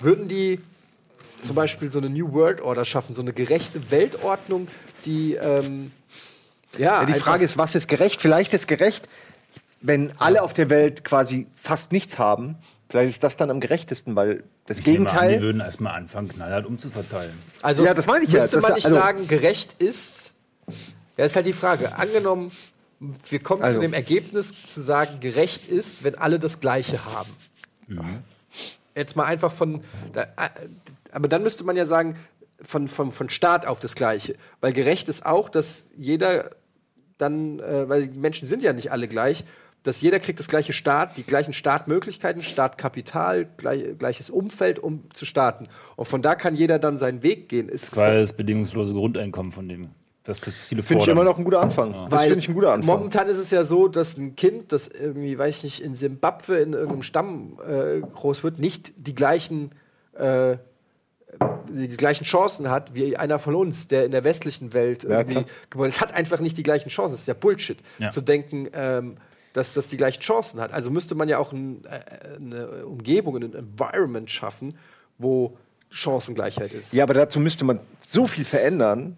[0.00, 0.60] würden die
[1.40, 4.68] zum Beispiel so eine New World Order schaffen, so eine gerechte Weltordnung,
[5.04, 5.90] die ähm,
[6.78, 8.20] ja, Ja, die Frage ist, was ist gerecht?
[8.20, 9.08] Vielleicht ist gerecht,
[9.82, 12.56] wenn alle auf der Welt quasi fast nichts haben.
[12.88, 15.40] Vielleicht ist das dann am gerechtesten, weil das Ich nehme An, die Gegenteil.
[15.42, 17.36] würden erstmal anfangen, knallhart umzuverteilen.
[17.62, 18.40] Also Ja, das meine ich ja.
[18.40, 20.32] müsste man nicht also- sagen, gerecht ist.
[21.16, 21.96] Ja, ist halt die Frage.
[21.98, 22.52] Angenommen,
[23.28, 27.30] wir kommen Also- zu dem Ergebnis zu sagen, gerecht ist, wenn alle das Gleiche haben.
[28.94, 29.80] Jetzt mal einfach von.
[30.12, 30.26] Da, äh,
[31.12, 32.16] aber dann müsste man ja sagen,
[32.60, 34.36] von, von, von Staat auf das Gleiche.
[34.60, 36.50] Weil gerecht ist auch, dass jeder
[37.18, 39.44] dann, äh, weil die Menschen sind ja nicht alle gleich,
[39.82, 45.24] dass jeder kriegt das gleiche Staat, die gleichen Startmöglichkeiten, Startkapital, gleich, gleiches Umfeld, um zu
[45.24, 45.68] starten.
[45.96, 47.68] Und von da kann jeder dann seinen Weg gehen.
[47.68, 49.88] Ist es Weil das bedingungslose Grundeinkommen von dem,
[50.22, 51.92] das was viele Finde ich immer noch ein guter Anfang.
[51.92, 52.86] Das Weil finde ich ein guter Anfang.
[52.86, 56.58] Momentan ist es ja so, dass ein Kind, das irgendwie, weiß ich nicht, in Simbabwe
[56.58, 59.72] in irgendeinem Stamm äh, groß wird, nicht die gleichen,
[60.14, 60.58] äh,
[61.68, 65.44] die gleichen Chancen hat wie einer von uns, der in der westlichen Welt irgendwie klar.
[65.70, 65.96] geboren ist.
[65.96, 67.14] Es hat einfach nicht die gleichen Chancen.
[67.14, 68.10] Es ist ja Bullshit, Ja.
[68.10, 69.16] zu denken, ähm,
[69.52, 70.72] dass das die gleichen Chancen hat.
[70.72, 74.74] Also müsste man ja auch ein, äh, eine Umgebung, ein Environment schaffen,
[75.18, 75.56] wo
[75.90, 76.92] Chancengleichheit ist.
[76.92, 79.16] Ja, aber dazu müsste man so viel verändern.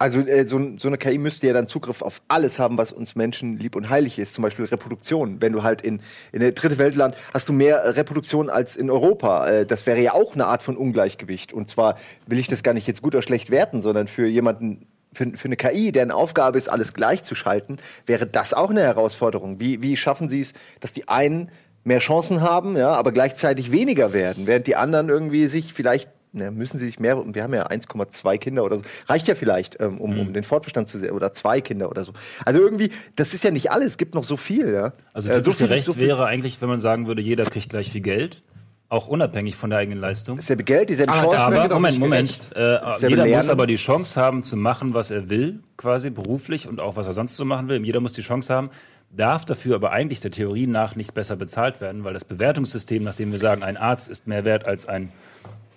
[0.00, 3.16] Also äh, so, so eine KI müsste ja dann Zugriff auf alles haben, was uns
[3.16, 4.34] Menschen lieb und heilig ist.
[4.34, 5.40] Zum Beispiel Reproduktion.
[5.40, 6.00] Wenn du halt in,
[6.30, 9.48] in der dritte Weltland hast du mehr äh, Reproduktion als in Europa.
[9.48, 11.52] Äh, das wäre ja auch eine Art von Ungleichgewicht.
[11.52, 14.86] Und zwar will ich das gar nicht jetzt gut oder schlecht werten, sondern für jemanden,
[15.12, 19.60] für, für eine KI, deren Aufgabe ist, alles gleichzuschalten, wäre das auch eine Herausforderung.
[19.60, 21.50] Wie, wie schaffen sie es, dass die einen
[21.84, 26.50] mehr Chancen haben, ja, aber gleichzeitig weniger werden, während die anderen irgendwie sich vielleicht na,
[26.50, 29.98] müssen sie sich mehr, wir haben ja 1,2 Kinder oder so, reicht ja vielleicht, ähm,
[29.98, 32.12] um, um den Fortbestand zu sehen, oder zwei Kinder oder so.
[32.44, 34.92] Also irgendwie, das ist ja nicht alles, es gibt noch so viel, ja.
[35.14, 37.90] Also Äh, typisch viel- gerecht viel- wäre eigentlich, wenn man sagen würde, jeder kriegt gleich
[37.92, 38.42] viel Geld,
[38.90, 40.36] auch unabhängig von der eigenen Leistung.
[40.36, 41.54] Dasselbe Geld, dieselben Aber Chancen.
[41.58, 42.50] Aber Moment, nicht Moment.
[42.56, 42.60] Äh,
[43.08, 43.50] jeder muss Lernen.
[43.50, 47.12] aber die Chance haben, zu machen, was er will, quasi beruflich und auch was er
[47.12, 47.84] sonst so machen will.
[47.84, 48.70] Jeder muss die Chance haben,
[49.10, 53.30] darf dafür aber eigentlich der Theorie nach nicht besser bezahlt werden, weil das Bewertungssystem, nachdem
[53.32, 55.10] wir sagen, ein Arzt ist mehr wert als ein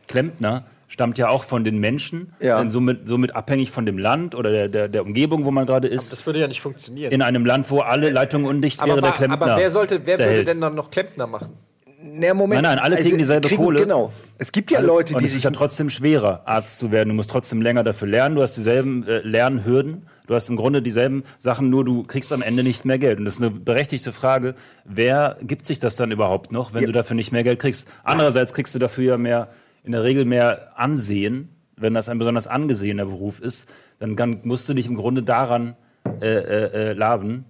[0.08, 2.60] Klempner, stammt ja auch von den Menschen, Ja.
[2.60, 5.88] und somit, somit abhängig von dem Land oder der, der, der Umgebung, wo man gerade
[5.88, 6.12] ist.
[6.12, 7.12] Das würde ja nicht funktionieren.
[7.12, 9.42] In einem Land, wo alle Leitungen undicht wäre, der Klempner.
[9.42, 10.48] aber wer sollte, wer der würde Held.
[10.50, 11.58] denn dann noch Klempner machen?
[12.04, 12.62] Na, Moment.
[12.64, 13.82] Nein, nein, alle kriegen dieselbe Kohle.
[13.82, 14.12] Genau.
[14.38, 16.92] Es gibt ja Alle- Leute, und die es ist sich ja trotzdem schwerer, Arzt zu
[16.92, 17.10] werden.
[17.10, 18.36] Du musst trotzdem länger dafür lernen.
[18.36, 20.08] Du hast dieselben äh, Lernhürden.
[20.28, 23.20] Du hast im Grunde dieselben Sachen, nur du kriegst am Ende nicht mehr Geld.
[23.20, 24.56] Und das ist eine berechtigte Frage.
[24.86, 26.88] Wer gibt sich das dann überhaupt noch, wenn Ja.
[26.88, 27.88] du dafür nicht mehr Geld kriegst?
[28.04, 29.50] Andererseits kriegst du dafür ja mehr,
[29.84, 31.50] in der Regel mehr Ansehen.
[31.76, 33.68] Wenn das ein besonders angesehener Beruf ist,
[34.00, 35.76] dann kann, musst du dich im Grunde daran
[36.22, 37.46] äh, äh, äh, laben.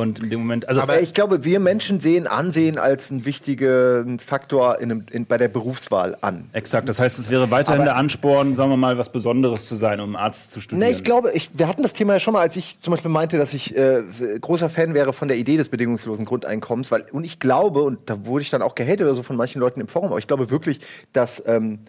[0.00, 4.18] Und in dem Moment, also Aber ich glaube, wir Menschen sehen Ansehen als einen wichtigen
[4.18, 6.48] Faktor in einem, in, bei der Berufswahl an.
[6.52, 9.76] Exakt, das heißt, es wäre weiterhin Aber- der Ansporn, sagen wir mal, was Besonderes zu
[9.76, 10.88] sein, um Arzt zu studieren.
[10.88, 13.10] Ne, ich glaube, ich, wir hatten das Thema ja schon mal, als ich zum Beispiel
[13.10, 14.02] meinte, dass ich äh,
[14.40, 18.24] großer Fan wäre von der Idee des bedingungslosen Grundeinkommens, weil und ich glaube, und da
[18.24, 20.50] wurde ich dann auch gehatet oder so von manchen Leuten im Forum, aber ich glaube
[20.50, 20.80] wirklich,
[21.12, 21.80] dass ähm,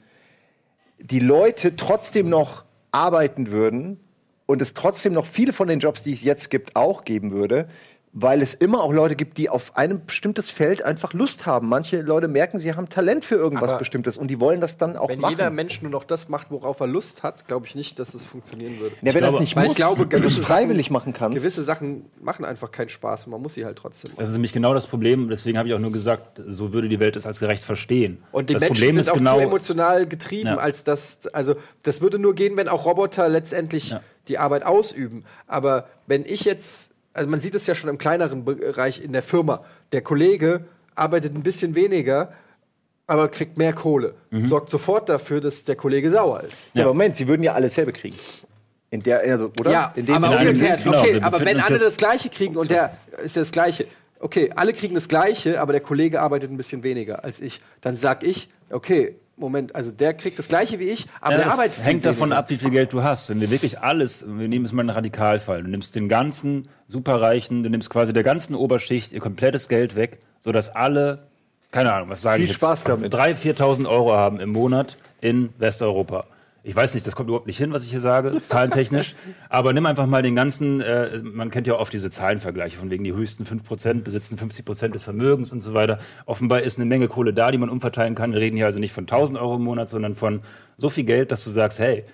[0.99, 3.99] die Leute trotzdem noch arbeiten würden
[4.45, 7.65] und es trotzdem noch viele von den Jobs, die es jetzt gibt, auch geben würde.
[8.13, 11.69] Weil es immer auch Leute gibt, die auf ein bestimmtes Feld einfach Lust haben.
[11.69, 14.97] Manche Leute merken, sie haben Talent für irgendwas Aber Bestimmtes und die wollen das dann
[14.97, 15.31] auch Wenn machen.
[15.31, 18.25] jeder Mensch nur noch das macht, worauf er Lust hat, glaube ich nicht, dass es
[18.25, 18.95] funktionieren würde.
[18.97, 21.37] ja, wenn glaube- das nicht muss, ich glaube, wenn du es freiwillig Sachen- machen kannst.
[21.37, 24.19] Gewisse Sachen machen einfach keinen Spaß und man muss sie halt trotzdem machen.
[24.19, 25.29] Das ist nämlich genau das Problem.
[25.29, 28.21] Deswegen habe ich auch nur gesagt, so würde die Welt es als gerecht verstehen.
[28.33, 30.57] Und die das Menschen Problem sind ist auch genau, zu emotional getrieben, Ja.
[30.57, 34.01] als dass, also das würde nur gehen, wenn auch Roboter letztendlich Ja.
[34.27, 35.23] die Arbeit ausüben.
[35.47, 39.21] Aber wenn ich jetzt, also man sieht es ja schon im kleineren Bereich in der
[39.23, 42.31] Firma, der Kollege arbeitet ein bisschen weniger,
[43.07, 44.45] aber kriegt mehr Kohle, Mhm.
[44.45, 46.69] sorgt sofort dafür, dass der Kollege sauer ist.
[46.73, 48.17] Ja, aber Moment, sie würden ja alles selber kriegen.
[48.89, 49.71] In der, also, oder?
[49.71, 50.83] Ja, in dem aber umgekehrt.
[50.83, 53.85] genau, okay, wir aber wenn alle das Gleiche kriegen und der ist ja das Gleiche.
[54.19, 57.61] Okay, alle kriegen das Gleiche, aber der Kollege arbeitet ein bisschen weniger als ich.
[57.81, 61.69] Dann sag ich, okay, Moment, also der kriegt das Gleiche wie ich, aber ja, der
[61.69, 62.37] viel hängt davon weniger.
[62.37, 63.29] ab, wie viel Geld du hast.
[63.29, 67.63] Wenn wir wirklich alles, wir nehmen es mal einen Radikalfall, du nimmst den ganzen Superreichen,
[67.63, 71.27] du nimmst quasi der ganzen Oberschicht ihr komplettes Geld weg, sodass alle,
[71.71, 73.13] keine Ahnung, was sage ich jetzt, Spaß damit.
[73.13, 76.25] 3.000, 4.000 Euro haben im Monat in Westeuropa.
[76.63, 79.15] Ich weiß nicht, das kommt überhaupt nicht hin, was ich hier sage, zahlentechnisch.
[79.49, 83.03] aber nimm einfach mal den ganzen, äh, man kennt ja oft diese Zahlenvergleiche, von wegen
[83.03, 85.97] die höchsten 5% besitzen 50% des Vermögens und so weiter.
[86.25, 88.33] Offenbar ist eine Menge Kohle da, die man umverteilen kann.
[88.33, 90.41] Wir reden hier also nicht von 1000 Euro im Monat, sondern von
[90.77, 92.05] so viel Geld, dass du sagst, hey,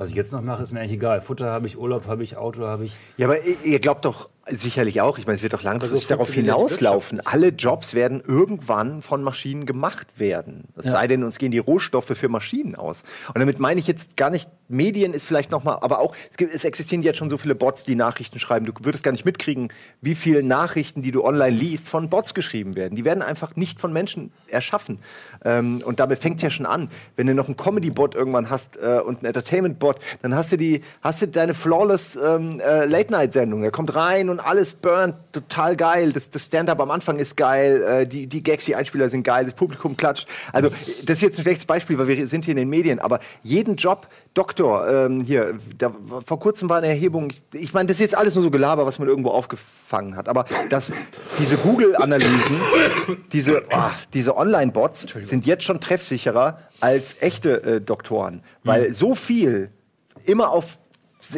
[0.00, 1.20] was ich jetzt noch mache, ist mir eigentlich egal.
[1.20, 2.96] Futter habe ich, Urlaub habe ich, Auto habe ich.
[3.18, 6.08] Ja, aber ihr ihr glaubt doch sicherlich auch, ich meine, es wird doch langfristig so
[6.08, 7.20] darauf hinauslaufen.
[7.24, 10.64] Alle Jobs werden irgendwann von Maschinen gemacht werden.
[10.76, 13.04] Es sei denn, uns gehen die Rohstoffe für Maschinen aus.
[13.28, 16.36] Und damit meine ich jetzt gar nicht, Medien ist vielleicht noch mal, aber auch, es,
[16.36, 18.66] gibt, es existieren jetzt schon so viele Bots, die Nachrichten schreiben.
[18.66, 22.76] Du würdest gar nicht mitkriegen, wie viele Nachrichten, die du online liest, von Bots geschrieben
[22.76, 22.94] werden.
[22.94, 25.00] Die werden einfach nicht von Menschen erschaffen.
[25.44, 26.88] Ähm, und damit fängt es ja schon an.
[27.16, 30.82] Wenn du noch einen Comedy-Bot irgendwann hast äh, und einen Entertainment-Bot, dann hast du die,
[31.02, 33.62] hast du deine flawless ähm, äh, Late-Night-Sendung.
[33.62, 36.12] Der kommt rein und alles burnt, total geil.
[36.12, 39.44] Das, das Stand-up am Anfang ist geil, äh, die, die Gags, die Einspieler sind geil,
[39.44, 40.28] das Publikum klatscht.
[40.52, 40.70] Also
[41.04, 43.76] das ist jetzt ein schlechtes Beispiel, weil wir sind hier in den Medien, aber jeden
[43.76, 45.92] Job, Doktor, ähm, hier, da,
[46.24, 48.86] vor kurzem war eine Erhebung, ich, ich meine, das ist jetzt alles nur so Gelaber,
[48.86, 50.92] was man irgendwo aufgefangen hat, aber dass
[51.38, 52.56] diese Google-Analysen,
[53.32, 59.70] diese, oh, diese Online-Bots sind jetzt schon treffsicherer als echte äh, Doktoren, weil so viel
[60.26, 60.79] immer auf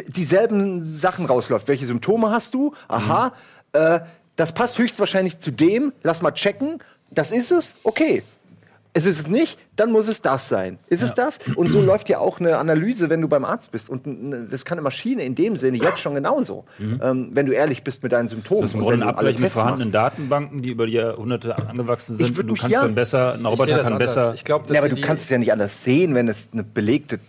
[0.07, 1.67] dieselben Sachen rausläuft.
[1.67, 2.73] Welche Symptome hast du?
[2.87, 3.33] Aha,
[3.73, 3.99] äh,
[4.35, 5.93] das passt höchstwahrscheinlich zu dem.
[6.03, 6.79] Lass mal checken.
[7.11, 7.75] Das ist es?
[7.83, 8.23] Okay.
[8.95, 10.77] Es ist es nicht, dann muss es das sein.
[10.85, 11.39] Ist es das?
[11.55, 13.89] Und so läuft ja auch eine Analyse, wenn du beim Arzt bist.
[13.89, 14.03] Und
[14.51, 16.65] das kann eine Maschine in dem Sinne jetzt schon genauso.
[16.79, 18.61] Ähm, wenn du ehrlich bist mit deinen Symptomen.
[18.61, 19.95] Das ist im und Grunde wenn ein Abgleich mit vorhandenen machst.
[19.95, 22.37] Datenbanken, die über die Jahrhunderte angewachsen sind.
[22.37, 22.81] würd Und du kannst ja.
[22.83, 23.97] dann besser, ein Roboter kann anders.
[23.97, 24.33] besser.
[24.35, 27.19] Ich glaube, Ja, aber du kannst es ja nicht anders sehen, wenn es eine belegte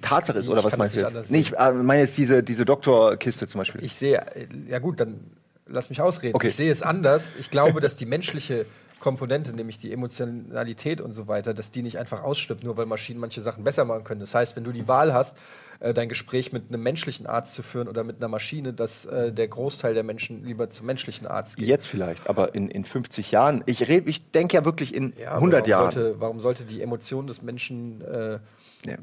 [0.00, 0.46] Tatsache ist.
[0.46, 1.30] Ich Oder was kann meinst du jetzt?
[1.30, 3.82] Nee, ich äh, meine jetzt diese, diese Doktorkiste zum Beispiel.
[3.84, 5.20] Ich sehe, äh, ja gut, dann
[5.66, 6.34] lass mich ausreden.
[6.36, 6.48] Okay.
[6.48, 7.32] Ich sehe es anders.
[7.38, 8.66] Ich glaube, dass die menschliche
[9.00, 13.20] Komponente, nämlich die Emotionalität und so weiter, dass die nicht einfach ausstirbt, nur weil Maschinen
[13.20, 14.20] manche Sachen besser machen können.
[14.20, 15.36] Das heißt, wenn du die Wahl hast,
[15.80, 19.30] äh, dein Gespräch mit einem menschlichen Arzt zu führen oder mit einer Maschine, dass äh,
[19.30, 21.66] der Großteil der Menschen lieber zum menschlichen Arzt geht.
[21.68, 23.62] Jetzt vielleicht, aber in, in 50 Jahren.
[23.66, 25.92] Ich, red- ich denke ja wirklich in Ja, aber 100 warum Jahren.
[25.92, 28.38] Sollte, warum sollte die Emotion des Menschen äh,
[28.86, 28.96] Ja,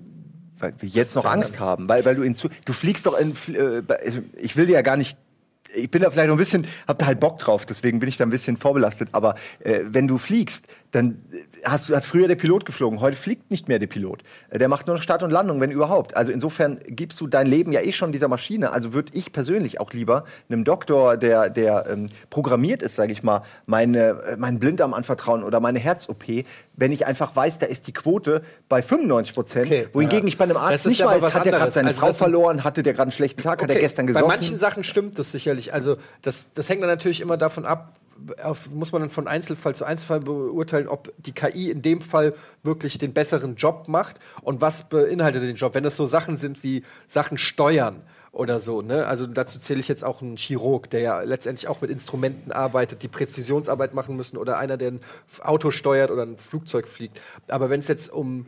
[0.61, 1.25] weil wir jetzt noch.
[1.25, 3.81] Angst haben, weil, weil du in zu, du fliegst doch in, äh,
[4.37, 5.17] ich will dir ja gar nicht,
[5.73, 8.17] ich bin da vielleicht noch ein bisschen, hab da halt Bock drauf, deswegen bin ich
[8.17, 11.23] da ein bisschen vorbelastet, aber äh, wenn du fliegst, dann
[11.63, 14.23] hast hat früher der Pilot geflogen, heute fliegt nicht mehr der Pilot.
[14.49, 16.17] Äh, Der macht nur noch Start und Landung, wenn überhaupt.
[16.17, 19.79] Also insofern gibst du dein Leben ja eh schon dieser Maschine, also würde ich persönlich
[19.79, 24.59] auch lieber einem Doktor, der, der ähm, programmiert ist, sage ich mal, meine, äh, meinen
[24.59, 26.25] Blinddarm anvertrauen oder meine Herz-OP,
[26.75, 29.87] wenn ich einfach weiß, da ist die Quote bei 95 Prozent, Okay.
[29.93, 32.83] wohingegen ich bei einem Arzt nicht weiß, hat der gerade seine Also Frau verloren, hatte
[32.83, 34.27] der gerade einen schlechten Tag, hat er Okay, gestern Bei gesoffen.
[34.27, 35.73] manchen Sachen stimmt das sicherlich.
[35.73, 37.93] Also das, das hängt dann natürlich immer davon ab,
[38.43, 42.33] auf, muss man dann von Einzelfall zu Einzelfall beurteilen, ob die KI in dem Fall
[42.63, 45.73] wirklich den besseren Job macht und was beinhaltet den Job.
[45.75, 48.01] Wenn das so Sachen sind wie Sachen steuern
[48.31, 49.05] oder so, ne?
[49.05, 53.03] Also dazu zähle ich jetzt auch einen Chirurg, der ja letztendlich auch mit Instrumenten arbeitet,
[53.03, 55.01] die Präzisionsarbeit machen müssen oder einer, der ein
[55.41, 57.19] Auto steuert oder ein Flugzeug fliegt.
[57.47, 58.45] Aber wenn es jetzt um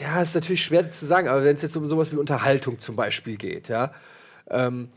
[0.00, 2.96] ja, ist natürlich schwer zu sagen, aber wenn es jetzt um sowas wie Unterhaltung zum
[2.96, 3.92] Beispiel geht, ja,
[4.48, 4.88] ähm,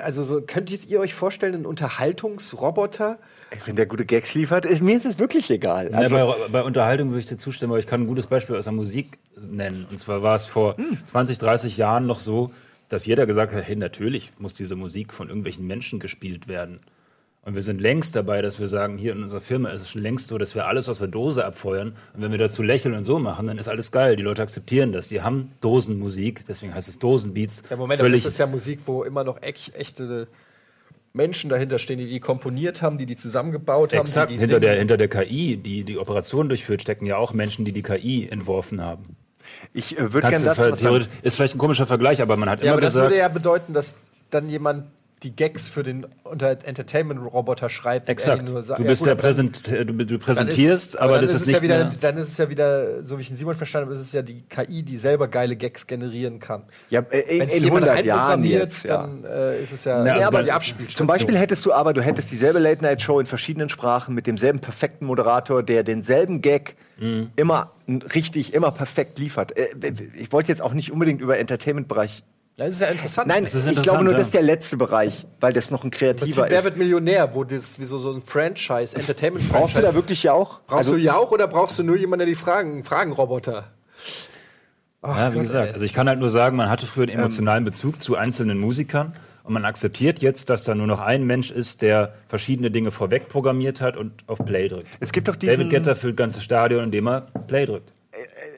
[0.00, 3.18] also so, könntet ihr euch vorstellen, einen Unterhaltungsroboter?
[3.66, 5.90] Wenn der gute Gags liefert, ist, mir ist es wirklich egal.
[5.92, 8.56] Ja, Also, bei, bei Unterhaltung würde ich dir zustimmen, aber ich kann ein gutes Beispiel
[8.56, 9.18] aus der Musik
[9.48, 9.86] nennen.
[9.90, 10.98] Und zwar war es vor Hm.
[11.06, 12.50] 20, 30 Jahren noch so,
[12.88, 16.80] dass jeder gesagt hat, hey, natürlich muss diese Musik von irgendwelchen Menschen gespielt werden.
[17.44, 20.00] Und wir sind längst dabei, dass wir sagen, hier in unserer Firma ist es schon
[20.00, 21.94] längst so, dass wir alles aus der Dose abfeuern.
[22.14, 24.16] Und wenn wir dazu lächeln und so machen, dann ist alles geil.
[24.16, 25.08] Die Leute akzeptieren das.
[25.08, 27.62] Die haben Dosenmusik, deswegen heißt es Dosenbeats.
[27.68, 30.26] Ja, Moment, aber Völlig das ist ja Musik, wo immer noch echt, echte
[31.12, 34.58] Menschen dahinter stehen, die die komponiert haben, die die zusammengebaut haben, Exakt, die die hinter
[34.58, 38.26] der, hinter der KI, die die Operation durchführt, stecken ja auch Menschen, die die KI
[38.28, 39.16] entworfen haben.
[39.72, 41.06] ich äh, würde gerne dazu was sagen.
[41.22, 43.28] ist vielleicht ein komischer Vergleich, aber man hat Ja, immer aber das gesagt, würde ja
[43.28, 43.96] bedeuten, dass
[44.30, 44.86] dann jemand
[45.24, 48.06] die Gags für den Unter Entertainment-Roboter schreibt.
[48.08, 48.46] er exakt.
[48.46, 50.96] die nur sa- Du Ja, bist gut, der aber dann- Präsent, du, du präsentierst, ist-
[50.96, 51.94] aber, dann das ist ist es nicht ja wieder, mehr.
[52.00, 54.22] Dann ist es ja wieder, so wie ich den Simon verstanden habe, ist es ja
[54.22, 56.62] die KI, die selber geile Gags generieren kann.
[56.90, 58.84] Ja, äh, in, Wenn es in jemand 100 Jahren einprogrammiert, jetzt.
[58.84, 59.02] Ja.
[59.02, 60.96] dann äh, ist es ja, Ja, ja, also aber die Abspielstation.
[60.96, 65.06] Zum Beispiel hättest du aber, du hättest dieselbe Late-Night-Show in verschiedenen Sprachen mit demselben perfekten
[65.06, 67.30] Moderator, der denselben Gag Mhm.
[67.36, 67.72] immer
[68.14, 69.56] richtig, immer perfekt liefert.
[69.56, 69.66] Äh,
[70.16, 72.22] Ich wollte jetzt auch nicht unbedingt über Entertainment-Bereich.
[72.56, 73.26] Das ist ja interessant.
[73.26, 74.18] Nein, Das ist ich interessant, glaube nur, ja.
[74.18, 76.64] das ist der letzte Bereich, weil das noch ein kreativer wer ist.
[76.64, 79.58] wird Millionär, wo das wie so, so ein Franchise, Entertainment-Franchise.
[79.60, 80.60] Brauchst du da wirklich ja auch?
[80.66, 83.64] Brauchst Also, du Jauch oder brauchst du nur jemanden, der die Fragen, Fragenroboter?
[85.02, 85.72] Ach Ja, wie Gott, gesagt, ey.
[85.72, 87.18] also ich kann halt nur sagen, man hatte früher einen Ähm.
[87.20, 91.50] emotionalen Bezug zu einzelnen Musikern und man akzeptiert jetzt, dass da nur noch ein Mensch
[91.50, 94.88] ist, der verschiedene Dinge vorweg programmiert hat und auf Play drückt.
[95.00, 97.92] es gibt doch diesen, David Guetta füllt ganze Stadion, indem er Play drückt.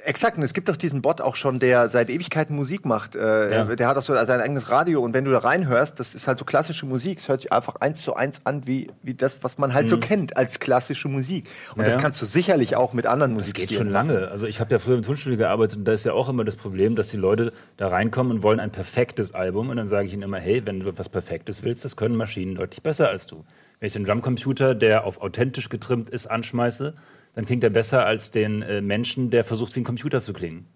[0.04, 3.16] Exakt, und es gibt doch diesen Bot auch schon, der seit Ewigkeiten Musik macht.
[3.16, 3.64] Äh, Ja.
[3.64, 6.38] Der hat auch so sein eigenes Radio und wenn du da reinhörst, das ist halt
[6.38, 7.18] so klassische Musik.
[7.18, 9.98] Es hört sich einfach eins zu eins an, wie, wie das, was man halt so
[9.98, 11.48] kennt als klassische Musik.
[11.70, 11.82] Und Mhm.
[11.84, 14.28] Ja, das kannst du sicherlich auch mit anderen Das geht schon lange.
[14.28, 16.56] Also ich habe ja früher im Tonstudio gearbeitet und da ist ja auch immer das
[16.56, 20.12] Problem, dass die Leute da reinkommen und wollen ein perfektes Album und dann sage ich
[20.14, 23.44] ihnen immer, hey, wenn du etwas Perfektes willst, das können Maschinen deutlich besser als du.
[23.80, 26.94] Wenn ich den Drumcomputer, der auf authentisch getrimmt ist, anschmeiße,
[27.36, 30.66] dann klingt er besser als den äh, Menschen, der versucht, wie ein Computer zu klingen.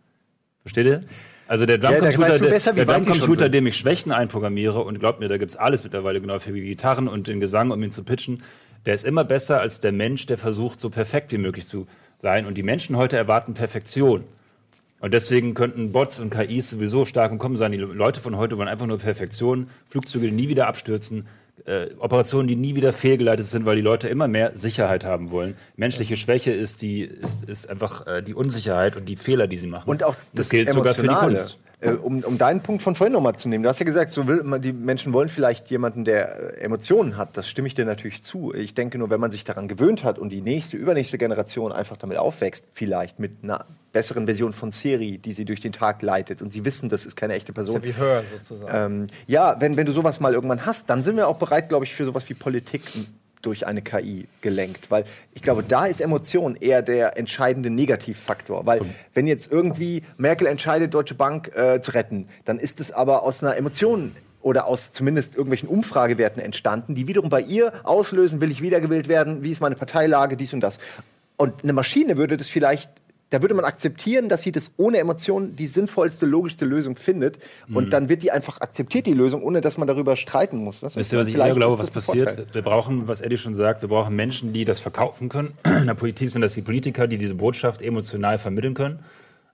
[0.63, 1.03] Versteht ihr?
[1.49, 5.29] Also der Drumcomputer, du der, besser, der Drumcomputer, dem ich Schwächen einprogrammiere und glaubt mir,
[5.29, 8.05] da gibt es alles mittlerweile genau für die Gitarren und den Gesang, um ihn zu
[8.05, 8.43] pitchen,
[8.85, 11.87] der ist immer besser als der Mensch, der versucht, so perfekt wie möglich zu
[12.19, 12.47] sein.
[12.47, 14.25] Und die Menschen heute erwarten Perfektion.
[15.01, 17.73] Und deswegen könnten Bots und KIs sowieso stark im Kommen sein.
[17.73, 21.27] Die Leute von heute wollen einfach nur Perfektion, Flugzeuge, nie wieder abstürzen,
[21.67, 25.57] äh, Operationen, die nie wieder fehlgeleitet sind, weil die Leute immer mehr Sicherheit haben wollen.
[25.77, 29.67] Menschliche Schwäche ist, die, ist, ist einfach äh, die Unsicherheit und die Fehler, die sie
[29.67, 29.89] machen.
[29.89, 31.15] Und auch das gilt sogar für die.
[31.15, 31.59] Kunst.
[31.81, 33.62] Äh, um, um deinen Punkt von vorhin nochmal zu nehmen.
[33.62, 37.37] Du hast ja gesagt, so will die Menschen wollen vielleicht jemanden, der äh, Emotionen hat.
[37.39, 38.53] Das stimme ich dir natürlich zu.
[38.53, 41.97] Ich denke nur, wenn man sich daran gewöhnt hat und die nächste, übernächste Generation einfach
[41.97, 46.43] damit aufwächst, vielleicht mit einer besseren Version von Siri, die sie durch den Tag leitet
[46.43, 47.89] und sie wissen, das ist keine echte Das ist Person.
[47.89, 49.01] ja wie Hör sozusagen.
[49.01, 51.87] Ähm, ja, wenn, wenn du sowas mal irgendwann hast, dann sind wir auch bereit, glaube
[51.87, 52.83] ich, für sowas wie Politik
[53.43, 54.91] durch eine KI gelenkt.
[54.91, 58.66] Weil ich glaube, da ist Emotion eher der entscheidende Negativfaktor.
[58.66, 58.80] Weil
[59.14, 63.43] wenn jetzt irgendwie Merkel entscheidet, Deutsche Bank äh, zu retten, dann ist es aber aus
[63.43, 64.12] einer Emotion
[64.43, 69.43] oder aus zumindest irgendwelchen Umfragewerten entstanden, die wiederum bei ihr auslösen, will ich wiedergewählt werden,
[69.43, 70.78] wie ist meine Parteilage, dies und das.
[71.36, 72.91] Und eine Maschine würde das vielleicht
[73.31, 77.39] da würde man akzeptieren, dass sie das ohne Emotionen die sinnvollste, logischste Lösung findet.
[77.72, 80.83] Und dann wird die einfach akzeptiert, die Lösung, ohne dass man darüber streiten muss.
[80.83, 82.53] Was Wisst ihr, was ich eher glaube, was passiert?
[82.53, 85.53] Wir brauchen, was Eddie schon sagt, wir brauchen Menschen, die das verkaufen können.
[85.64, 88.99] In der Politik sind das die Politiker, die diese Botschaft emotional vermitteln können.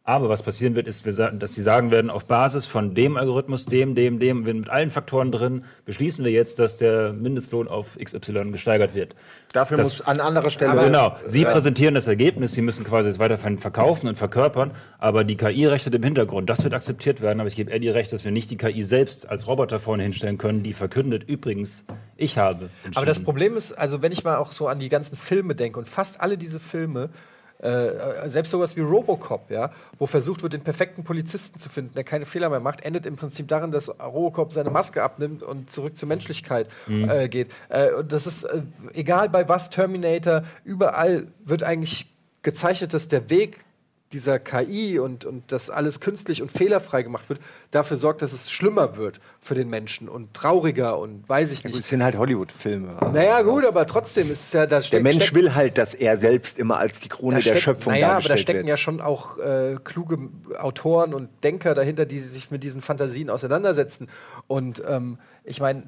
[0.09, 3.97] Aber was passieren wird, ist, dass sie sagen werden, auf Basis von dem Algorithmus, dem,
[3.97, 8.95] dem, dem, mit allen Faktoren drin, beschließen wir jetzt, dass der Mindestlohn auf XY gesteigert
[8.95, 9.17] wird.
[9.53, 10.71] Dafür Das- muss an anderer Stelle.
[10.71, 15.25] Aber genau, Sie präsentieren das Ergebnis, Sie müssen quasi es weiter verkaufen und verkörpern, aber
[15.25, 16.49] die KI rechnet im Hintergrund.
[16.49, 19.29] Das wird akzeptiert werden, aber ich gebe Eddie recht, dass wir nicht die KI selbst
[19.29, 21.85] als Roboter vorne hinstellen können, die verkündet, übrigens,
[22.17, 22.71] ich habe.
[22.95, 25.81] Aber das Problem ist, also wenn ich mal auch so an die ganzen Filme denke
[25.81, 27.11] und fast alle diese Filme,
[27.59, 32.05] äh, selbst sowas wie Robocop, ja, wo versucht wird, den perfekten Polizisten zu finden, der
[32.05, 35.97] keine Fehler mehr macht, endet im Prinzip darin, dass Robocop seine Maske abnimmt und zurück
[35.97, 37.51] zur Menschlichkeit äh, geht.
[37.69, 38.63] Äh, und das ist äh,
[38.95, 42.09] egal bei was Terminator, überall wird eigentlich
[42.43, 43.66] gezeichnet, dass der Weg
[44.13, 47.41] dieser KI und, und das alles künstlich und fehlerfrei gemacht wird,
[47.73, 51.79] dafür sorgt, dass es schlimmer wird für den Menschen und trauriger und weiß ich nicht.
[51.79, 52.97] Es sind halt Hollywood-Filme.
[53.13, 56.59] Naja, gut, aber trotzdem ist es ja das Der Mensch will halt, dass er selbst
[56.59, 58.69] immer als die Krone der Schöpfung Naja, aber da dargestellt stecken wird.
[58.69, 60.19] ja schon auch äh, kluge
[60.59, 64.09] Autoren und Denker dahinter, die sich mit diesen Fantasien auseinandersetzen.
[64.47, 65.85] Und ähm, ich meine,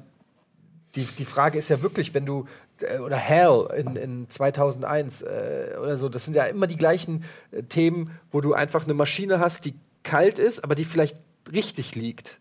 [0.95, 2.45] die, die Frage ist ja wirklich, wenn du,
[2.81, 7.23] äh, oder Hell in, in 2001 äh, oder so, das sind ja immer die gleichen
[7.51, 11.17] äh, Themen, wo du einfach eine Maschine hast, die kalt ist, aber die vielleicht
[11.51, 12.39] richtig liegt.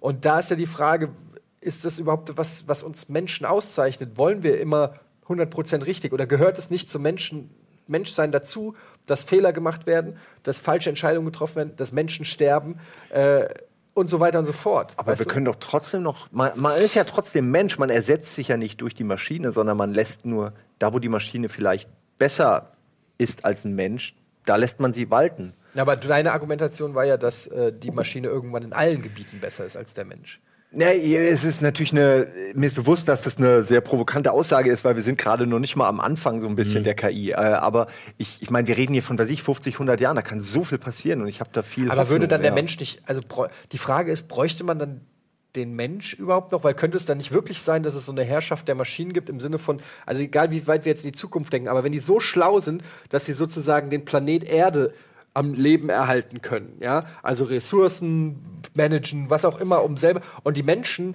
[0.00, 1.10] Und da ist ja die Frage,
[1.60, 4.16] ist das überhaupt was, was uns Menschen auszeichnet?
[4.16, 4.94] Wollen wir immer
[5.26, 7.50] 100% richtig oder gehört es nicht zum Menschen,
[7.86, 8.74] Menschsein dazu,
[9.06, 12.78] dass Fehler gemacht werden, dass falsche Entscheidungen getroffen werden, dass Menschen sterben
[13.10, 13.48] äh,
[13.98, 14.92] und so weiter und so fort?
[14.96, 15.32] Aber Weißt wir du?
[15.32, 18.80] können doch trotzdem noch, man, man ist ja trotzdem Mensch, man ersetzt sich ja nicht
[18.80, 22.72] durch die Maschine, sondern man lässt nur, da wo die Maschine vielleicht besser
[23.18, 25.52] ist als ein Mensch, da lässt man sie walten.
[25.74, 29.64] Ja, aber deine Argumentation war ja, dass äh, die Maschine irgendwann in allen Gebieten besser
[29.64, 30.40] ist als der Mensch.
[30.70, 34.84] Ja, es ist natürlich eine, mir ist bewusst, dass das eine sehr provokante Aussage ist,
[34.84, 36.56] weil wir sind gerade noch nicht mal am Anfang so ein Mhm.
[36.56, 37.30] bisschen der KI.
[37.30, 37.86] Äh, aber
[38.18, 40.64] ich, ich meine, wir reden hier von, weiß ich, 50, 100 Jahren, da kann so
[40.64, 42.54] viel passieren und ich habe da viel Aber würde Hoffnung, dann der ja.
[42.54, 43.22] Mensch nicht, also
[43.72, 45.00] die Frage ist, bräuchte man dann
[45.56, 46.62] den Mensch überhaupt noch?
[46.64, 49.30] Weil könnte es dann nicht wirklich sein, dass es so eine Herrschaft der Maschinen gibt
[49.30, 51.92] im Sinne von, also egal wie weit wir jetzt in die Zukunft denken, aber wenn
[51.92, 54.92] die so schlau sind, dass sie sozusagen den Planet Erde
[55.34, 60.62] am Leben erhalten können, ja, also Ressourcen managen, was auch immer, um selber und die
[60.62, 61.14] Menschen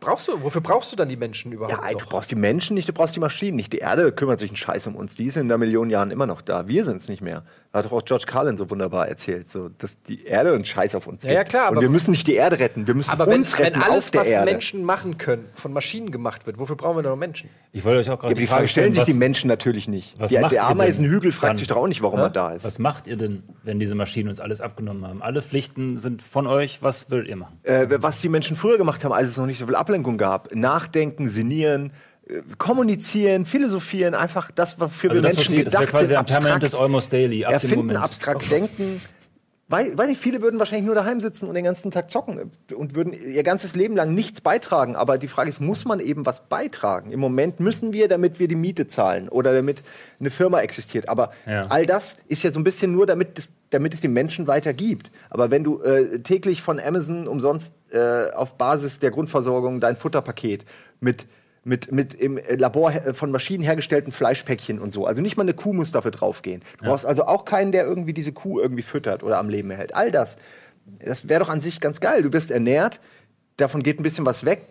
[0.00, 2.06] brauchst du, wofür brauchst du dann die Menschen überhaupt Ja, du noch?
[2.08, 3.72] brauchst die Menschen nicht, du brauchst die Maschinen nicht.
[3.72, 5.16] Die Erde kümmert sich einen Scheiß um uns.
[5.16, 6.68] Die sind in einer Million Jahren immer noch da.
[6.68, 7.44] Wir sind es nicht mehr.
[7.72, 11.06] Hat doch auch George Carlin so wunderbar erzählt, so, dass die Erde einen Scheiß auf
[11.06, 11.50] uns Ja, ja, gibt.
[11.50, 13.66] klar, Und aber- wir müssen nicht die Erde retten, wir müssen Aber wenn, uns wenn
[13.66, 14.50] retten alles, auf der was Erde.
[14.50, 17.50] Menschen machen können, von Maschinen gemacht wird, wofür brauchen wir dann noch Menschen?
[17.72, 20.18] Ich wollte euch auch gerade ja, die Frage stellen sich was, die Menschen natürlich nicht.
[20.18, 21.56] was Die, macht der denn Ameisenhügel fragt dann?
[21.58, 22.26] sich doch auch nicht, warum Ja?
[22.26, 22.64] er da ist.
[22.64, 25.22] Was macht ihr denn, wenn diese Maschinen uns alles abgenommen haben?
[25.22, 26.78] Alle Pflichten sind von euch.
[26.82, 27.58] Was würdet ihr machen?
[27.64, 30.52] äh, was die Menschen früher gemacht haben, als es noch nicht so viel Ablenkung gab.
[30.54, 31.92] Nachdenken, sinnieren,
[32.28, 36.06] äh, kommunizieren, philosophieren, einfach das, wofür Also wir das, Menschen wir, das wäre gedacht quasi
[36.06, 37.44] sind, ein permanentes Almost Daily.
[37.44, 39.00] Ab dem erfinden, abstrakt denken.
[39.68, 43.12] Weil, weil viele würden wahrscheinlich nur daheim sitzen und den ganzen Tag zocken und würden
[43.12, 44.94] ihr ganzes Leben lang nichts beitragen.
[44.94, 47.10] Aber die Frage ist, muss man eben was beitragen?
[47.10, 49.82] Im Moment müssen wir, damit wir die Miete zahlen oder damit
[50.20, 51.08] eine Firma existiert.
[51.08, 51.66] Aber Ja.
[51.68, 54.72] all das ist ja so ein bisschen nur, damit es, damit es den Menschen weiter
[54.72, 55.10] gibt.
[55.30, 60.64] Aber wenn du äh, täglich von Amazon umsonst äh, auf Basis der Grundversorgung dein Futterpaket
[61.00, 61.26] mit
[61.66, 65.06] mit, mit im Labor äh, von Maschinen hergestellten Fleischpäckchen und so.
[65.06, 66.62] Also nicht mal eine Kuh muss dafür draufgehen.
[66.78, 69.94] Du brauchst also auch keinen, der irgendwie diese Kuh irgendwie füttert oder am Leben erhält.
[69.94, 70.38] All das,
[71.04, 72.22] das wäre doch an sich ganz geil.
[72.22, 73.00] Du wirst ernährt,
[73.56, 74.62] davon geht ein bisschen was weg.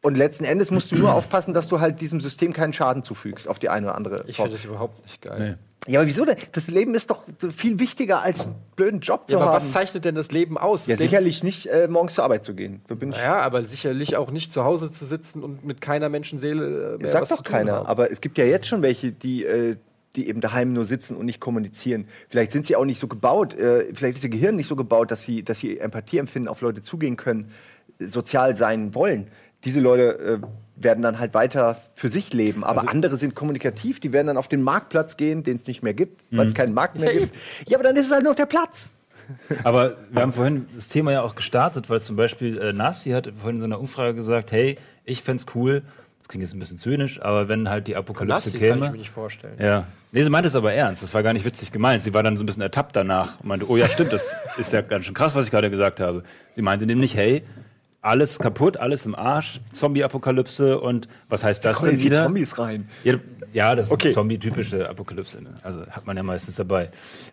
[0.00, 3.48] Und letzten Endes musst du nur aufpassen, dass du halt diesem System keinen Schaden zufügst
[3.48, 5.58] auf die eine oder andere Ich finde das überhaupt nicht geil.
[5.88, 6.36] Ja, aber wieso denn?
[6.52, 7.22] Das Leben ist doch
[7.56, 9.56] viel wichtiger als einen blöden Job zu Ja, aber haben.
[9.56, 10.86] was zeichnet denn das Leben aus?
[10.86, 12.82] ja, Leben sicherlich nicht äh, morgens zur Arbeit zu gehen.
[12.88, 16.08] Da bin ich Ja, aber sicherlich auch nicht zu Hause zu sitzen und mit keiner
[16.10, 17.72] Menschenseele äh, mehr Sagt was doch zu tun keiner.
[17.76, 17.86] haben.
[17.86, 19.76] Aber es gibt ja jetzt schon welche, die, äh,
[20.14, 22.06] die eben daheim nur sitzen und nicht kommunizieren.
[22.28, 25.10] Vielleicht sind sie auch nicht so gebaut, äh, vielleicht ist ihr Gehirn nicht so gebaut,
[25.10, 27.50] dass sie, dass sie Empathie empfinden, auf Leute zugehen können,
[27.98, 29.28] sozial sein wollen.
[29.64, 30.46] Diese Leute äh,
[30.76, 32.62] werden dann halt weiter für sich leben.
[32.62, 35.82] Aber Also andere sind kommunikativ, die werden dann auf den Marktplatz gehen, den es nicht
[35.82, 36.48] mehr gibt, weil Mhm.
[36.48, 37.34] es keinen Markt mehr gibt.
[37.66, 38.92] Ja, aber dann ist es halt noch der Platz.
[39.64, 43.26] Aber wir haben vorhin das Thema ja auch gestartet, weil zum Beispiel äh, Nasti hat
[43.36, 45.82] vorhin in so einer Umfrage gesagt, hey, ich fänd's cool,
[46.20, 48.90] das klingt jetzt ein bisschen zynisch, aber wenn halt die Apokalypse Nasti kann ich käme.
[48.92, 49.56] mir nicht vorstellen.
[49.58, 49.84] Ja.
[50.12, 51.02] Nee, sie meinte es aber ernst.
[51.02, 52.00] Das war gar nicht witzig gemeint.
[52.00, 54.72] Sie war dann so ein bisschen ertappt danach und meinte, oh ja, stimmt, das ist
[54.72, 56.22] ja ganz schön krass, was ich gerade gesagt habe.
[56.54, 57.42] Sie meinte nämlich, hey,
[58.00, 62.24] alles kaputt, alles im Arsch, Zombie-Apokalypse und was heißt das denn wieder?
[62.24, 62.88] Zombies rein.
[63.04, 63.14] Ja,
[63.52, 64.08] ja, das Okay.
[64.08, 65.42] ist Zombie-typische Apokalypse.
[65.42, 65.50] Ne?
[65.62, 66.90] Also hat man ja meistens dabei.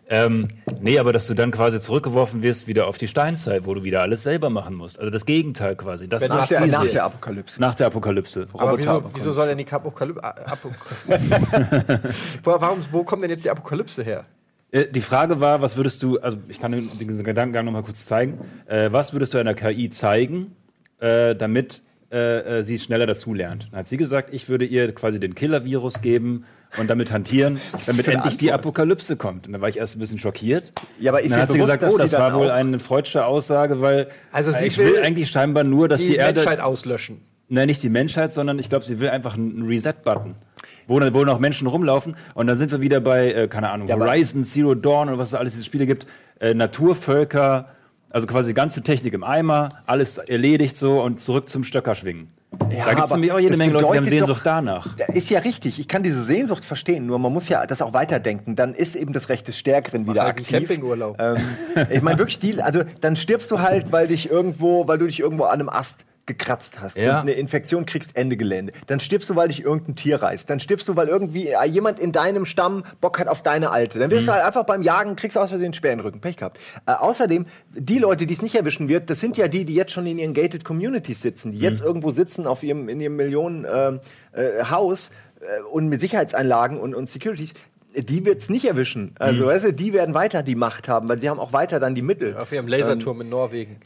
[0.08, 0.48] Ähm,
[0.80, 4.00] nee, aber dass du dann quasi zurückgeworfen wirst wieder auf die Steinzeit, wo du wieder
[4.02, 4.98] alles selber machen musst.
[4.98, 6.08] Also das Gegenteil quasi.
[6.08, 7.60] Das Nach macht der, nach der Apokalypse.
[7.60, 8.48] nach der Apokalypse.
[8.54, 10.22] Aber wieso, Roboter- wieso soll denn die Apokalypse.
[10.24, 10.72] Apok
[12.44, 14.24] wo, warum, wo kommt denn jetzt die Apokalypse her?
[14.72, 17.82] Äh, Die Frage war, was würdest du, also ich kann den- diesen Gedankengang noch mal
[17.82, 20.52] kurz zeigen, äh, was würdest du einer KI zeigen,
[21.00, 23.68] äh, damit äh, äh, sie schneller dazulernt?
[23.70, 26.44] Dann hat sie gesagt, ich würde ihr quasi den Killer-Virus geben
[26.78, 28.60] und damit hantieren, damit endlich die Antwort?
[28.76, 29.46] Apokalypse kommt.
[29.48, 30.72] Und dann war ich erst ein bisschen schockiert.
[31.00, 32.50] Ja, aber ist Und dann hat sie bewusst, gesagt, dass oh, sie das war wohl
[32.50, 36.16] eine freudsche Aussage, weil Also sie ich will, will eigentlich scheinbar nur, dass Die die
[36.16, 37.20] Erde, Menschheit auslöschen.
[37.48, 40.34] Nein, nicht die Menschheit, sondern ich glaube, sie will einfach einen Reset-Button.
[40.88, 42.16] Wo, wo noch Menschen rumlaufen.
[42.34, 45.28] Und dann sind wir wieder bei, äh, keine Ahnung, Ja, Horizon, Zero Dawn oder was
[45.28, 46.06] es alles diese Spiele gibt.
[46.40, 47.66] Äh, Naturvölker,
[48.10, 52.28] also quasi die ganze Technik im Eimer, alles erledigt so und zurück zum Stöckerschwingen.
[52.70, 54.96] Ja, da gibt es nämlich auch jede Menge Leute, die haben Sehnsucht doch- danach.
[55.08, 55.78] Ist ja richtig.
[55.78, 57.04] Ich kann diese Sehnsucht verstehen.
[57.06, 58.56] Nur man muss ja das auch weiterdenken.
[58.56, 60.50] Dann ist eben das Recht des Stärkeren wieder halt aktiv.
[60.60, 61.16] Campingurlaub.
[61.20, 61.36] Ähm,
[61.90, 65.20] ich meine wirklich die, also dann stirbst du halt, weil dich irgendwo, weil du dich
[65.20, 67.14] irgendwo an einem Ast gekratzt hast Ja.
[67.14, 68.72] und eine Infektion kriegst Ende Gelände.
[68.88, 70.50] Dann stirbst du, weil dich irgendein Tier reißt.
[70.50, 73.98] Dann stirbst du, weil irgendwie äh, jemand in deinem Stamm Bock hat auf deine Alte.
[73.98, 74.14] Dann Mhm.
[74.14, 76.20] wirst du halt einfach beim Jagen, kriegst aus Versehen einen Speer in den Rücken.
[76.20, 76.58] Pech gehabt.
[76.86, 79.92] Äh, außerdem, die Leute, die es nicht erwischen wird, das sind ja die, die jetzt
[79.92, 81.64] schon in ihren gated Communities sitzen, die Mhm.
[81.64, 84.00] jetzt irgendwo sitzen auf ihrem, in ihrem Millionen ähm,
[84.32, 85.10] äh, Haus
[85.40, 87.54] äh, und mit Sicherheitsanlagen und, und Securities.
[87.96, 89.14] Die wird es nicht erwischen.
[89.18, 89.46] Also, Mhm.
[89.46, 92.02] weißt du, die werden weiter die Macht haben, weil sie haben auch weiter dann die
[92.02, 92.36] Mittel.
[92.36, 93.76] Auf ihrem Laserturm in Norwegen.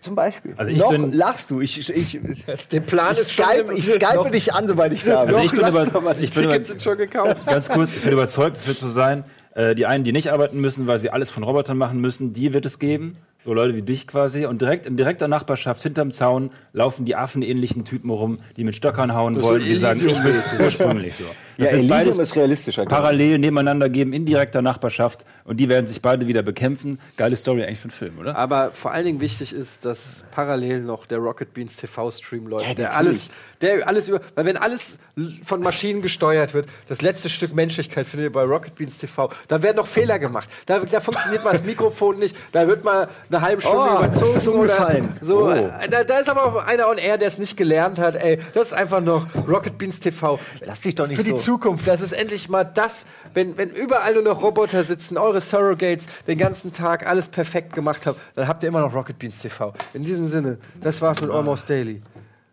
[0.00, 0.54] Zum Beispiel.
[0.56, 1.60] Also ich Noch bin- lachst du.
[1.60, 2.20] Ich, ich,
[2.72, 5.34] Den Plan ich, ist Skype, ich skype noch- dich an, sobald ich da bin.
[5.34, 7.36] Also ich bin, über, ich bin über, Tickets sind schon gekauft.
[7.46, 10.60] ganz kurz, ich bin überzeugt, es wird so sein, äh, die einen, die nicht arbeiten
[10.60, 13.16] müssen, weil sie alles von Robotern machen müssen, die wird es geben.
[13.44, 14.44] So Leute wie dich quasi.
[14.46, 19.14] Und direkt in direkter Nachbarschaft hinterm Zaun laufen die affenähnlichen Typen rum, die mit Stöckern
[19.14, 21.24] hauen so wollen, die sagen, ich will es ursprünglich so.
[21.58, 22.84] Das Ja, Elysium ist realistischer.
[22.84, 26.98] parallel nebeneinander geben in direkter Nachbarschaft und die werden sich beide wieder bekämpfen.
[27.16, 28.36] Geile Story eigentlich für einen Film, oder?
[28.36, 32.66] Aber vor allen Dingen wichtig ist, dass parallel noch der Rocket Beans TV-Stream läuft.
[32.66, 33.28] Ja, der alles,
[33.60, 34.20] der alles über.
[34.34, 34.98] Weil wenn alles
[35.44, 39.30] von Maschinen gesteuert wird, das letzte Stück Menschlichkeit findet ihr bei Rocket Beans TV.
[39.48, 40.48] Da werden noch Fehler gemacht.
[40.66, 42.36] Da, da funktioniert mal das Mikrofon nicht.
[42.52, 44.26] Da wird mal eine halbe Stunde Oh, überzogen.
[44.26, 45.08] ist das umgefallen?
[45.20, 45.48] Oder so.
[45.48, 45.70] Oh.
[45.90, 48.16] Da, da ist aber auch einer on air, der es nicht gelernt hat.
[48.16, 50.38] Ey, das ist einfach noch Rocket Beans TV.
[50.64, 51.36] Lass dich doch nicht Für die so.
[51.46, 51.86] Zukunft.
[51.86, 56.38] Das ist endlich mal das, wenn, wenn überall nur noch Roboter sitzen, eure Surrogates den
[56.38, 59.72] ganzen Tag alles perfekt gemacht haben, dann habt ihr immer noch Rocket Beans TV.
[59.94, 62.02] In diesem Sinne, das war's mit Almost Daily.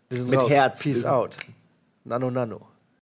[0.08, 0.50] Wir sind Mit raus.
[0.50, 0.80] Herz.
[0.80, 1.36] Peace out.
[2.04, 2.73] Nano Nano.